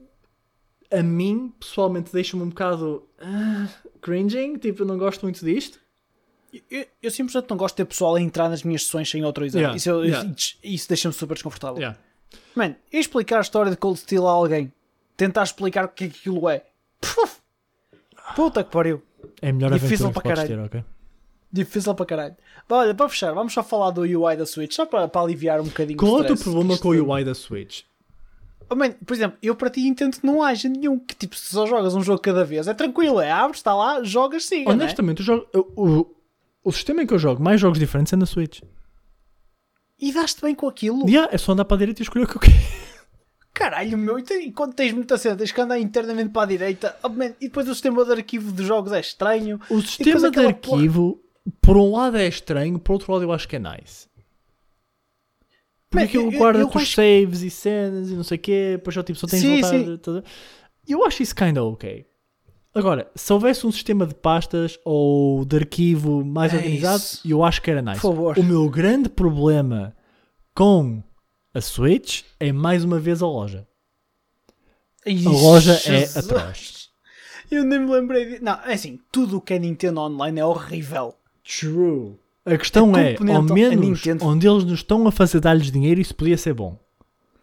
[0.90, 3.68] a mim, pessoalmente, deixa-me um bocado ah,
[4.00, 4.56] cringing.
[4.56, 5.80] Tipo, eu não gosto muito disto.
[6.70, 9.60] Eu, eu simplesmente não gosto de ter pessoal a entrar nas minhas sessões sem autorizar.
[9.60, 10.34] Yeah, Isso, yeah.
[10.62, 11.78] isso, deixa-me super desconfortável.
[11.78, 11.98] Yeah.
[12.54, 14.72] Mano, explicar a história de Cold Steel a alguém?
[15.16, 16.64] Tentar explicar o que é que aquilo é.
[18.36, 19.02] Puta que pariu.
[19.40, 20.84] É melhor Difícil para podes ter, caralho.
[21.52, 22.36] Difícil para caralho.
[22.68, 25.60] Bom, Olha, para fechar, vamos só falar do UI da Switch, só para, para aliviar
[25.60, 27.82] um bocadinho Qual é o teu problema com o UI da Switch?
[28.70, 31.50] Oh, man, por exemplo, eu para ti entendo que não haja nenhum que tipo, se
[31.52, 34.64] só jogas um jogo cada vez, é tranquilo, é abres, está lá, jogas, siga.
[34.64, 34.74] não é?
[34.74, 36.06] Honestamente, eu jogo, eu- o,
[36.64, 38.62] o sistema em que eu jogo mais jogos diferentes é na Switch.
[40.00, 41.06] E daste bem com aquilo.
[41.06, 42.54] Yeah, é só andar para a direita e escolher o que eu quero.
[43.54, 46.96] Caralho, meu, e quando tens muita cena, tens que andar internamente para a direita.
[47.02, 49.60] Oh, man, e depois o sistema de arquivo dos jogos é estranho.
[49.68, 51.21] O sistema de arquivo,
[51.60, 54.08] por um lado é estranho, por outro lado eu acho que é nice.
[55.90, 58.72] Porque aquilo eu- guarda eu os acho- saves e cenas e não sei o quê,
[58.76, 59.68] depois só, tipo, só tens Sim, voltar.
[59.70, 60.22] sim.
[60.88, 62.06] Eu acho isso kinda ok.
[62.74, 67.28] Agora, se houvesse um sistema de pastas ou de arquivo mais É organizado, isso.
[67.28, 68.00] eu acho que era nice.
[68.00, 68.38] Por favor.
[68.38, 69.94] O meu grande problema
[70.54, 71.02] com
[71.52, 73.68] a Switch é mais uma vez a loja.
[75.06, 76.88] Ai, A loja é atroz.
[77.50, 78.42] Eu nem me lembrei de...
[78.42, 81.14] Não, é assim, tudo o que é Nintendo Online é horrível.
[81.44, 82.14] True.
[82.44, 86.00] A questão A é, ao menos Nintendo- onde eles nos estão a fazer dar-lhes dinheiro,
[86.00, 86.78] isso podia ser bom.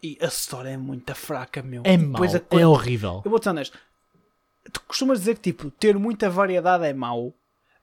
[0.04, 1.82] E a história é muito fraca, meu.
[1.86, 2.22] É mau,
[2.52, 3.22] é horrível.
[3.24, 3.78] Eu vou ser honesto.
[4.72, 7.34] Tu costumas dizer que, tipo, ter muita variedade é mau.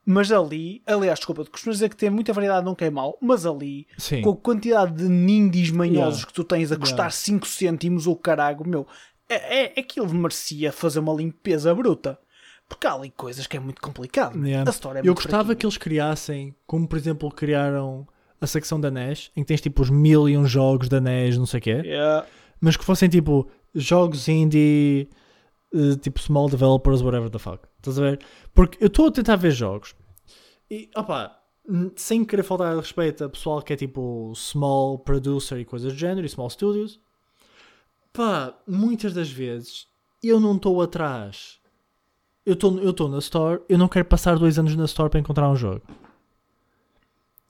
[0.08, 3.44] Mas ali, aliás, desculpa, tu costumas dizer que ter muita variedade nunca é mau, mas
[3.44, 4.22] ali, Sim.
[4.22, 6.26] com a quantidade de nindies manhosos Yeah.
[6.28, 7.10] que tu tens a custar Yeah.
[7.10, 8.86] 5 cêntimos, o carago, meu,
[9.28, 12.16] é, é, aquilo merecia fazer uma limpeza bruta.
[12.68, 14.36] Porque há ali coisas que é muito complicado.
[14.44, 14.68] Yeah.
[14.68, 15.56] A história é Eu muito gostava fraquinha.
[15.56, 18.06] que eles criassem, como por exemplo criaram
[18.40, 21.38] a secção da NES, em que tens tipo os mil e um jogos da NES,
[21.38, 22.26] não sei o quê, Yeah.
[22.60, 25.08] mas que fossem tipo jogos indie,
[25.72, 27.66] eh, tipo small developers, whatever the fuck.
[27.78, 28.20] Estás a ver?
[28.52, 29.94] Porque eu estou a tentar ver jogos
[30.70, 31.40] e, opá,
[31.94, 35.98] sem querer faltar de respeito a pessoal que é tipo small producer e coisas do
[35.98, 37.00] género, e small studios,
[38.12, 39.86] pá, muitas das vezes
[40.22, 41.58] eu não estou atrás.
[42.46, 45.56] Eu estou na Store, eu não quero passar dois anos na Store para encontrar um
[45.56, 45.82] jogo.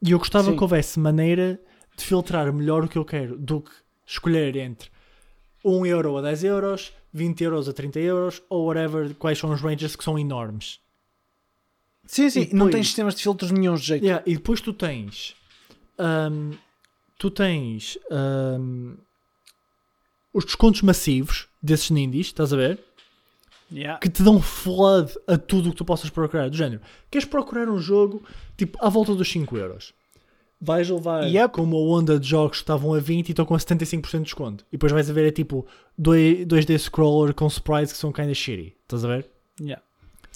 [0.03, 0.57] E eu gostava Sim.
[0.57, 1.61] que houvesse maneira
[1.97, 3.71] de filtrar melhor o que eu quero do que
[4.07, 4.89] escolher entre
[5.65, 9.61] 1 euro a 10 euros, 20 euros a 30 euros ou whatever, quais são os
[9.61, 10.81] ranges que são enormes.
[12.07, 14.05] Sim, sim, E não depois- tens sistemas de filtros nenhum de jeito.
[14.05, 15.35] Yeah, e depois tu tens
[15.99, 16.53] ahm,
[17.19, 18.95] tu tens ahm,
[20.33, 22.85] os descontos massivos desses nindies, estás a ver?
[23.73, 23.99] Yeah.
[23.99, 26.49] Que te dão flood a tudo o que tu possas procurar.
[26.49, 28.23] Do género, queres procurar um jogo
[28.57, 29.93] tipo à volta dos 5 euros?
[30.61, 31.55] Vais levar Yep.
[31.55, 34.65] com uma onda de jogos que estavam a 20 e estão com 75% de desconto.
[34.69, 35.67] E depois vais a ver é tipo
[36.01, 38.75] 2- 2D scroller com sprites que são kinda shitty.
[38.85, 39.31] Estás a ver?
[39.61, 39.83] Yeah.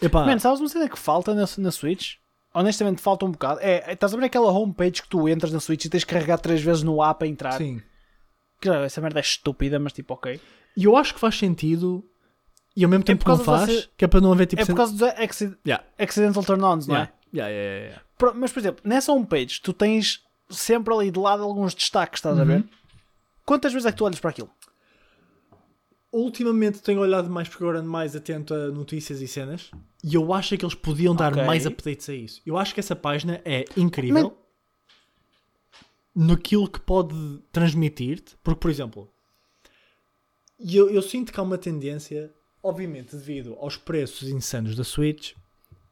[0.03, 2.16] Epá, Mano, sabes uma cena que falta na, na Switch?
[2.53, 3.61] Honestamente, falta um bocado.
[3.61, 6.12] É, é- estás a ver aquela homepage que tu entras na Switch e tens que
[6.12, 7.53] carregar três vezes no app a entrar?
[7.57, 7.81] sim.
[8.61, 10.39] Que, essa merda é estúpida, mas tipo, ok.
[10.76, 12.05] E eu acho que faz sentido
[12.81, 14.62] e ao mesmo tempo por não causa faz, você- que é para não haver tipo
[14.62, 15.85] é por causa dos acci- Yeah.
[15.99, 17.12] accidental turn-ons, não é?
[17.33, 17.49] Yeah.
[17.53, 18.03] Yeah, yeah,
[18.35, 22.43] Mas, por exemplo, nessa homepage, tu tens sempre ali de lado alguns destaques, estás a
[22.43, 22.47] Uhum.
[22.49, 22.64] ver?
[23.47, 24.51] Quantas vezes é que tu olhas para aquilo?
[26.12, 29.70] Ultimamente tenho olhado mais porque agora ando mais atento a notícias e cenas
[30.03, 31.45] e eu acho que eles podiam dar Ok.
[31.45, 32.43] mais updates a isso.
[32.45, 34.37] Eu acho que essa página é incrível
[36.14, 37.14] naquilo que pode
[37.53, 39.09] transmitir-te, porque, por exemplo,
[40.59, 42.33] eu, eu sinto que há uma tendência,
[42.63, 45.35] obviamente devido aos preços insanos da Switch,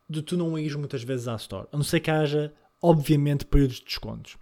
[0.08, 3.76] de tu não ires muitas vezes à Store, a não ser que haja, obviamente, períodos
[3.76, 4.36] de descontos.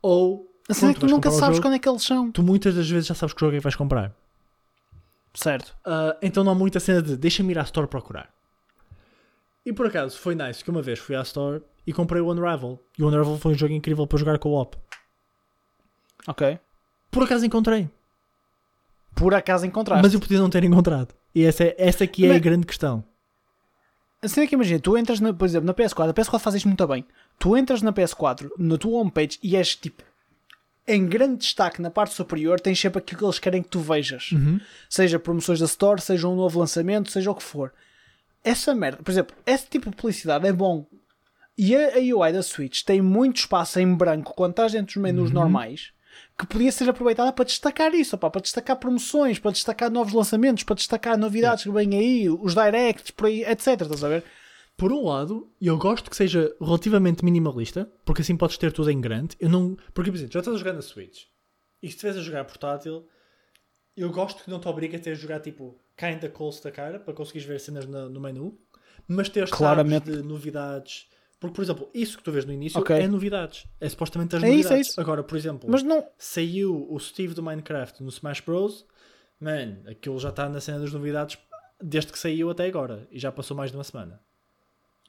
[0.00, 2.30] Ou, A cena é que tu nunca o sabes jogo, quando é que eles são.
[2.32, 4.14] tu muitas das vezes já sabes que jogo é que vais comprar.
[5.34, 5.76] Certo.
[5.86, 8.32] Uh, então não há muita cena de deixa-me ir à Store procurar.
[9.64, 12.78] E por acaso foi nice que uma vez fui à Store e comprei o Unravel.
[12.98, 14.76] E o Unravel foi um jogo incrível para jogar co-op.
[16.26, 16.58] Ok.
[17.10, 17.88] Por acaso encontrei.
[19.14, 20.02] Por acaso encontraste.
[20.02, 21.14] Mas eu podia não ter encontrado.
[21.34, 23.04] E essa, é, essa aqui é a Mas- grande questão.
[24.22, 26.54] A cena é que imagina, tu entras, na, por exemplo, na PS4, a PS4 faz
[26.54, 27.04] isto muito bem.
[27.40, 30.00] Tu entras na PS4, na tua homepage, e és tipo,
[30.86, 34.30] em grande destaque na parte superior, tens sempre aquilo que eles querem que tu vejas.
[34.88, 37.72] Seja promoções da Store, seja um novo lançamento, seja o que for.
[38.44, 40.86] Essa merda, por exemplo, esse tipo de publicidade é bom.
[41.58, 45.02] E a, a UI da Switch tem muito espaço em branco quando estás dentro dos
[45.02, 45.92] menus normais
[46.38, 50.64] que podia ser aproveitada para destacar isso, opá, para destacar promoções, para destacar novos lançamentos,
[50.64, 53.82] para destacar novidades que vêm aí, os directs, por aí, etc.
[53.82, 54.24] Estás a ver?
[54.76, 59.00] por um lado, eu gosto que seja relativamente minimalista, porque assim podes ter tudo em
[59.00, 59.36] grande.
[59.38, 59.76] Eu não.
[59.94, 61.26] Porque, por exemplo, já estás a jogar na Switch
[61.82, 63.06] e se estiveres a jogar portátil,
[63.96, 66.98] eu gosto que não te obriga a ter a jogar tipo kinda close da cara
[66.98, 68.58] para conseguires ver cenas no, no menu,
[69.06, 70.10] mas ter Claramente.
[70.10, 71.06] de novidades.
[71.42, 72.96] Porque, por exemplo, isso que tu vês no início Ok.
[72.96, 73.66] é novidades.
[73.80, 74.88] É supostamente as É isso, novidades.
[74.88, 75.00] é isso.
[75.00, 76.06] Agora, por exemplo, Mas não.
[76.16, 78.86] saiu o Steve do Minecraft no Smash Bros.
[79.40, 81.36] Man, aquilo já está na cena das novidades
[81.82, 83.06] desde que saiu até agora.
[83.10, 84.20] E já passou mais de uma semana.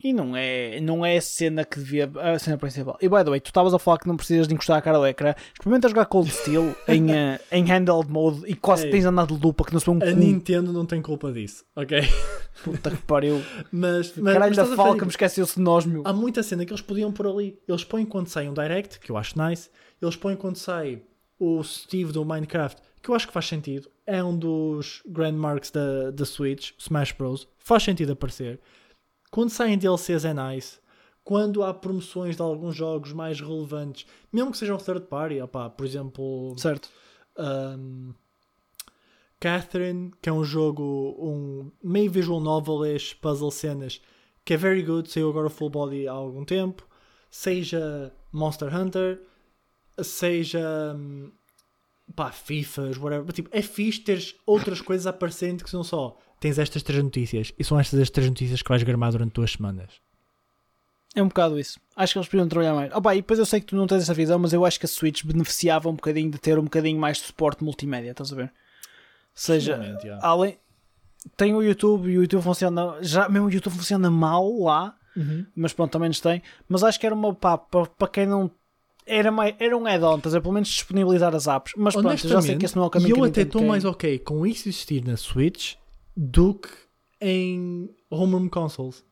[0.04, 2.12] E não é, não é a cena que devia.
[2.20, 2.97] A cena principal.
[3.01, 4.97] E by the way, tu estavas a falar que não precisas de encostar a cara
[4.97, 5.34] ao ecrã.
[5.54, 8.91] Experimenta jogar Cold Steel em, eh, em handheld mode e quase Ei.
[8.91, 10.20] tens andado de lupa que não vê um A cu.
[10.20, 12.01] Nintendo não tem culpa disso, ok?
[12.66, 13.41] Puta que pariu.
[13.72, 16.04] Mas, mas Caralho mas da estás a Falcon, ver, me esqueceu-se de nós, meu.
[16.06, 17.58] Há muita cena que eles podiam pôr ali.
[17.68, 19.70] Eles põem quando sai um Direct, que eu acho nice.
[20.01, 21.01] Eles põem quando sai
[21.39, 23.89] o Steve do Minecraft, que eu acho que faz sentido.
[24.06, 27.47] É um dos Grand Marks da, da Switch, Smash Bros.
[27.58, 28.60] Faz sentido aparecer.
[29.34, 30.78] Quando saem DLCs é nice.
[31.24, 35.88] Quando há promoções de alguns jogos mais relevantes, mesmo que sejam third party, opá, por
[35.88, 36.88] exemplo, Certo.
[37.40, 38.14] um,
[39.40, 44.00] Catherine, que é um jogo, um meio visual novel-ish, puzzle cenas,
[44.46, 46.88] que é very good, saiu agora full body há algum tempo,
[47.32, 49.20] seja Monster Hunter,
[50.00, 51.32] seja hum,
[52.16, 56.60] pá, FIFAs, whatever, tipo, é fixe teres outras coisas a aparecerem que não só tens
[56.60, 60.01] estas três notícias e são estas as três notícias que vais gramar durante duas semanas.
[61.16, 61.80] É um bocado isso.
[61.95, 62.91] Acho que eles podiam trabalhar mais.
[62.91, 64.86] Opa, e depois eu sei que tu não tens essa visão, mas eu acho que
[64.86, 68.36] a Switch beneficiava um bocadinho de ter um bocadinho mais de suporte multimédia, estás a
[68.36, 68.45] ver?
[68.45, 68.49] Ou
[69.36, 70.26] seja, yeah.
[70.26, 70.58] além.
[71.38, 72.97] Tem o YouTube e o YouTube funciona.
[73.01, 74.97] Já mesmo o YouTube funciona mal lá,
[75.56, 76.41] mas pronto, também nos tem.
[76.68, 78.51] Mas acho que era uma pá, para quem não.
[79.06, 80.41] Era, mais, era um add-on, estás a?
[80.41, 81.74] Pelo menos disponibilizar as apps.
[81.76, 83.84] Mas pronto, já sei que esse não é o caminho e eu até estou mais
[83.86, 85.76] ok com isso existir na Switch
[86.16, 86.70] do que
[87.20, 89.04] em homeroom consoles.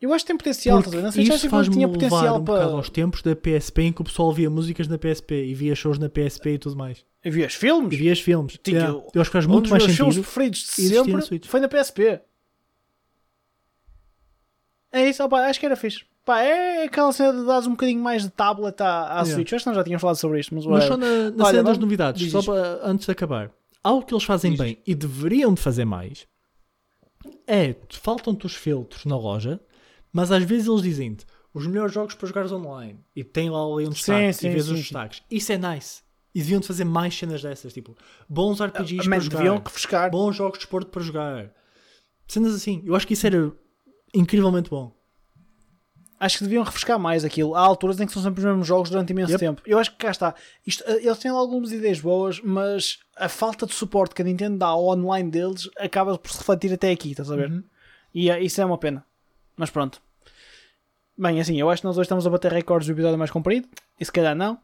[0.00, 1.02] Eu acho que tem potencial, estás a ver?
[1.16, 2.54] Na isso faz-me tinha potencial um para.
[2.56, 5.74] bocado aos tempos da PSP em que o pessoal via músicas na PSP e via
[5.76, 7.04] shows na PSP e tudo mais.
[7.24, 7.92] Eu vi os filmes.
[7.94, 8.58] E via os filmes.
[8.62, 9.04] Tinha- Yeah.
[9.14, 10.24] Eu acho que faz um muito dos mais meus filmes sentido.
[10.26, 11.46] preferidos de na sempre Switch.
[11.46, 12.20] foi na PSP.
[14.90, 16.04] É isso, opá, acho que era fixe.
[16.24, 19.24] Pá, é aquela cena de dares um bocadinho mais de tablet à, à.
[19.24, 19.50] Switch.
[19.50, 21.50] Eu acho que nós já tínhamos falado sobre isto, mas, Mas só na, na Olha,
[21.56, 23.50] cena das novidades, só para, antes de acabar.
[23.82, 26.26] Algo que eles fazem Diz bem e deveriam de fazer mais
[27.46, 29.60] é, faltam-te os filtros na loja,
[30.12, 33.86] mas às vezes eles dizem-te os melhores jogos para jogares online e tem lá ali
[33.86, 34.82] um destaque sim, e vês sim, os sim.
[34.82, 35.22] destaques.
[35.30, 36.02] Isso é nice.
[36.34, 37.94] E deviam de fazer mais cenas dessas, tipo,
[38.26, 40.10] bons RPGs Ah, para man, jogar, deviam refrescar.
[40.10, 41.52] bons jogos de esporte para jogar.
[42.26, 42.82] Cenas assim.
[42.86, 43.52] Eu acho que isso era
[44.14, 44.96] incrivelmente bom.
[46.24, 47.56] Acho que deviam refrescar mais aquilo.
[47.56, 49.40] Há alturas em que são sempre os mesmos jogos durante imenso Yep.
[49.40, 49.62] tempo.
[49.66, 50.34] Eu acho que cá está.
[50.64, 54.56] Isto, eh, eles têm algumas ideias boas, mas a falta de suporte que a Nintendo
[54.58, 57.50] dá ao online deles acaba por se refletir até aqui, estás a ver?
[57.50, 57.64] Uhum.
[58.14, 59.04] E eh, isso é uma pena.
[59.56, 60.00] Mas pronto.
[61.18, 63.68] Bem, assim, eu acho que nós hoje estamos a bater recordes do episódio mais comprido.
[63.98, 64.58] E se calhar não.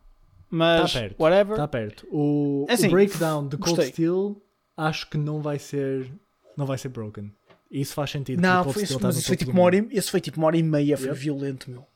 [0.49, 1.21] Mas, Tá perto.
[1.23, 1.53] whatever.
[1.55, 2.07] Está perto.
[2.11, 3.85] O, É assim, o breakdown de Cold.
[3.85, 4.41] Steel
[4.77, 6.11] acho que não vai ser
[6.57, 7.33] não vai ser broken.
[7.71, 8.41] Isso faz sentido.
[8.41, 10.57] Não, foi, isso, tá mas foi tipo uma hora e, esse foi tipo uma hora
[10.57, 11.19] e meia, foi Yep.
[11.19, 11.87] violento, meu.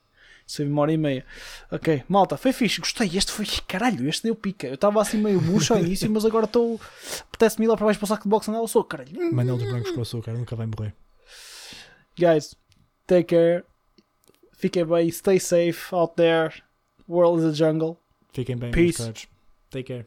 [0.46, 1.24] Isso foi uma hora e meia.
[1.70, 3.10] Ok, malta, foi fixe, gostei.
[3.16, 4.66] Este foi, caralho, este deu pica.
[4.66, 6.80] Eu estava assim meio murcho ao início, mas agora estou.
[7.28, 9.32] Apetece-me ir lá para baixo para o saco de boxe onde eu sou, caralho.
[9.32, 10.94] Manel dos brancos com açúcar nunca vai morrer.
[12.18, 12.54] Guys,
[13.06, 13.64] take care.
[14.52, 16.52] Fiquem bem, stay safe out there.
[17.08, 17.98] World is a jungle.
[18.32, 19.12] Fiquem bem, Peace.
[19.70, 20.06] Take care.